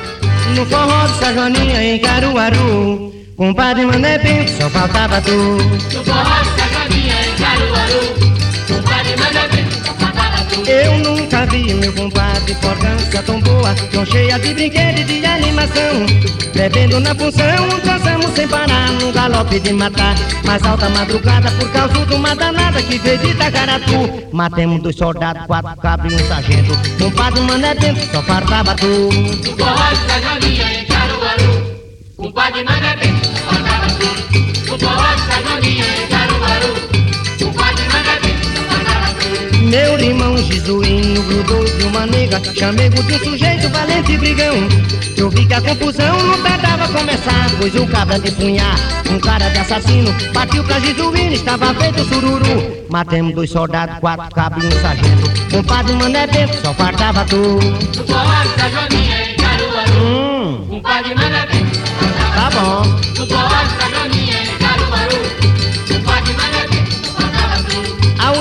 No 0.57 0.65
forró 0.65 1.05
de 1.05 1.13
Sajoninha 1.13 1.81
em 1.81 1.99
Caruaru, 2.01 3.13
compadre 3.37 3.85
Mané 3.85 4.19
Pinto, 4.19 4.51
só 4.51 4.69
faltava 4.69 5.21
tu. 5.21 5.31
No 5.31 6.03
forró 6.03 6.43
de 6.43 6.68
Eu 10.69 10.99
nunca 10.99 11.47
vi 11.47 11.73
meu 11.73 11.91
compadre 11.93 12.53
portância 12.61 13.23
tão 13.23 13.41
boa, 13.41 13.73
tão 13.91 14.05
cheia 14.05 14.37
de 14.37 14.53
brinquedos 14.53 15.01
e 15.01 15.19
de 15.19 15.25
animação. 15.25 16.05
Bebendo 16.53 16.99
na 16.99 17.15
função, 17.15 17.67
dançamos 17.83 18.31
sem 18.35 18.47
parar 18.47 18.91
num 18.91 19.11
galope 19.11 19.59
de 19.59 19.73
matar. 19.73 20.13
Mais 20.45 20.63
alta 20.63 20.87
madrugada 20.89 21.49
por 21.53 21.71
causa 21.71 22.05
de 22.05 22.13
uma 22.13 22.35
danada 22.35 22.83
que 22.83 22.99
veio 22.99 23.17
de 23.17 23.29
Itacaratu. 23.29 24.29
Matemos 24.31 24.83
dois 24.83 24.95
soldados, 24.95 25.47
quatro 25.47 25.75
cabos 25.81 26.13
e 26.13 26.15
um 26.15 26.27
sargento. 26.27 27.03
Um 27.03 27.11
padre 27.11 27.41
mané 27.41 27.73
dentro, 27.73 28.05
só 28.11 28.21
fartava 28.21 28.75
tu. 28.75 28.85
O 28.85 29.57
forró 29.57 29.89
de 29.89 30.11
Sajoninha 30.11 30.81
em 30.81 30.85
Caruaru. 30.85 31.79
Um 32.19 32.31
padre 32.31 32.63
mané 32.63 32.95
dentro, 32.95 33.25
só 33.25 33.55
fartava 33.55 33.87
tu. 33.95 34.75
O 34.75 34.77
forró 34.77 35.15
de 35.15 35.21
Sajoninha 35.21 35.85
em 35.85 36.07
Caruaru. 36.07 36.18
Meu 39.69 39.99
irmão 39.99 40.35
Jesuíno 40.35 41.21
grudou 41.21 41.63
de 41.63 41.83
uma 41.83 42.03
nega 42.07 42.41
Chamego 42.55 43.03
de 43.03 43.13
um 43.13 43.19
sujeito 43.19 43.69
valente 43.69 44.13
e 44.13 44.17
brigão. 44.17 44.55
Eu 45.15 45.29
vi 45.29 45.45
que 45.45 45.53
a 45.53 45.61
confusão 45.61 46.17
não 46.23 46.41
tardava 46.41 46.87
começar 46.87 47.47
Pois 47.59 47.75
o 47.75 47.85
cabra 47.85 48.17
de 48.19 48.31
punhar, 48.31 48.75
um 49.11 49.19
cara 49.19 49.47
de 49.49 49.59
assassino 49.59 50.11
Partiu 50.33 50.63
pra 50.63 50.79
Jesuíno, 50.79 51.33
estava 51.33 51.71
feito 51.75 52.03
sururu. 52.05 52.87
Matemos 52.89 53.35
dois 53.35 53.51
soldados, 53.51 53.99
quatro 53.99 54.33
cabos 54.33 54.63
e 54.63 54.67
um 54.67 54.81
sargento 54.81 55.51
Compadre 55.51 55.93
Mané 55.93 56.25
Bento, 56.25 56.57
só 56.63 56.73
faltava 56.73 57.25
tu. 57.25 57.35
O 57.35 58.07
forró 58.07 58.55
da 58.57 58.69
Joaninha 58.69 59.31
em 59.31 59.35
Caruaru 59.35 60.03
hum. 60.03 60.67
Compadre 60.67 61.13
Mané 61.13 61.45
Bento, 61.45 61.77
só 61.77 62.07
faltava 62.07 62.39
Tá 62.39 62.49
bom. 62.59 62.99
O 63.21 63.27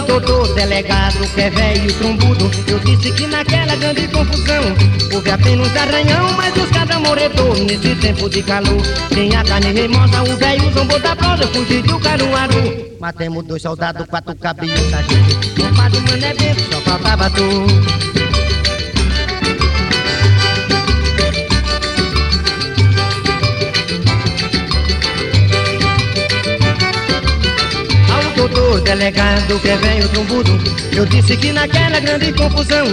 doutor 0.06 0.54
delegado 0.54 1.18
que 1.34 1.40
é 1.40 1.50
velho 1.50 1.92
trombudo 1.94 2.50
Eu 2.66 2.78
disse 2.80 3.12
que 3.12 3.26
naquela 3.26 3.76
grande 3.76 4.08
confusão 4.08 4.64
houve 5.12 5.30
apenas 5.30 5.76
arranhão, 5.76 6.32
mas 6.36 6.56
os 6.56 6.70
cabras 6.70 6.98
morredor 6.98 7.58
nesse 7.58 7.94
tempo 7.96 8.28
de 8.28 8.42
calor. 8.42 8.82
Tem 9.08 9.34
a 9.34 9.44
carne 9.44 9.72
remosa, 9.72 10.22
o 10.22 10.36
velho 10.36 10.72
zombou 10.72 10.98
da 11.00 11.16
prosa, 11.16 11.46
fugiu 11.48 11.82
do 11.82 11.98
caruaru. 12.00 12.96
Matemos 13.00 13.44
dois 13.44 13.62
soldados, 13.62 14.06
quatro 14.06 14.34
cabelos, 14.36 14.90
sargento. 14.90 15.54
Compadre 15.60 16.00
Mané 16.00 16.34
Bento, 16.34 16.62
só 16.72 16.80
faltava 16.82 17.30
tu. 17.30 18.27
Delegado, 28.76 29.58
que 29.60 29.76
vem 29.76 30.00
o 30.00 30.08
trombudo. 30.08 30.58
Eu 30.92 31.06
disse 31.06 31.36
que 31.36 31.52
naquela 31.52 32.00
grande 32.00 32.32
confusão 32.32 32.86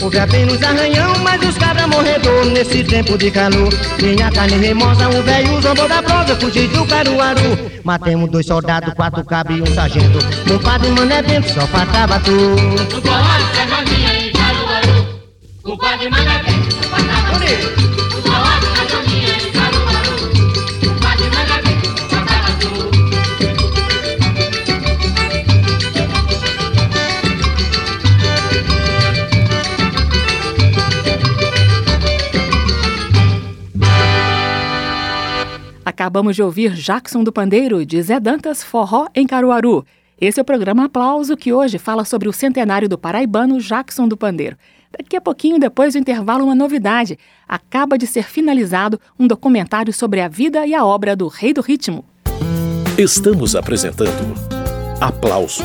houve 0.00 0.18
apenas 0.18 0.62
arranhão, 0.62 1.12
mas 1.22 1.40
os 1.42 1.56
cabras 1.56 1.86
morredor 1.86 2.44
nesse 2.46 2.84
tempo 2.84 3.16
de 3.16 3.30
calor. 3.30 3.72
Minha 4.00 4.30
carne 4.30 4.58
remosa, 4.58 5.08
um 5.08 5.22
velho 5.22 5.60
zombou 5.62 5.88
da 5.88 6.02
prosa, 6.02 6.36
fugi 6.36 6.66
do 6.68 6.84
Caruaru. 6.86 7.70
Matemos 7.84 8.30
dois 8.30 8.46
soldados, 8.46 8.92
quatro 8.94 9.24
cabos 9.24 9.56
e 9.56 9.62
um 9.62 9.74
sargento. 9.74 10.18
Meu 10.46 10.60
padre 10.60 10.90
Mané 10.90 11.22
Bento 11.22 11.52
só 11.52 11.66
faltava 11.66 12.20
tu. 12.20 12.32
O 12.32 13.02
Corrais, 13.02 13.46
em 14.24 14.32
Caruaru. 14.32 15.20
O 15.64 15.78
padre 15.78 16.10
Mané 16.10 16.51
Acabamos 36.02 36.34
de 36.34 36.42
ouvir 36.42 36.72
Jackson 36.72 37.22
do 37.22 37.30
Pandeiro, 37.30 37.86
de 37.86 38.02
Zé 38.02 38.18
Dantas 38.18 38.60
Forró 38.60 39.06
em 39.14 39.24
Caruaru. 39.24 39.86
Esse 40.20 40.40
é 40.40 40.42
o 40.42 40.44
programa 40.44 40.86
Aplauso, 40.86 41.36
que 41.36 41.52
hoje 41.52 41.78
fala 41.78 42.04
sobre 42.04 42.28
o 42.28 42.32
centenário 42.32 42.88
do 42.88 42.98
paraibano 42.98 43.60
Jackson 43.60 44.08
do 44.08 44.16
Pandeiro. 44.16 44.56
Daqui 44.90 45.14
a 45.14 45.20
pouquinho, 45.20 45.60
depois 45.60 45.92
do 45.92 46.00
intervalo, 46.00 46.42
uma 46.42 46.56
novidade. 46.56 47.16
Acaba 47.46 47.96
de 47.96 48.08
ser 48.08 48.24
finalizado 48.24 49.00
um 49.16 49.28
documentário 49.28 49.92
sobre 49.92 50.20
a 50.20 50.26
vida 50.26 50.66
e 50.66 50.74
a 50.74 50.84
obra 50.84 51.14
do 51.14 51.28
Rei 51.28 51.52
do 51.52 51.60
Ritmo. 51.60 52.04
Estamos 52.98 53.54
apresentando 53.54 54.34
Aplauso 55.00 55.62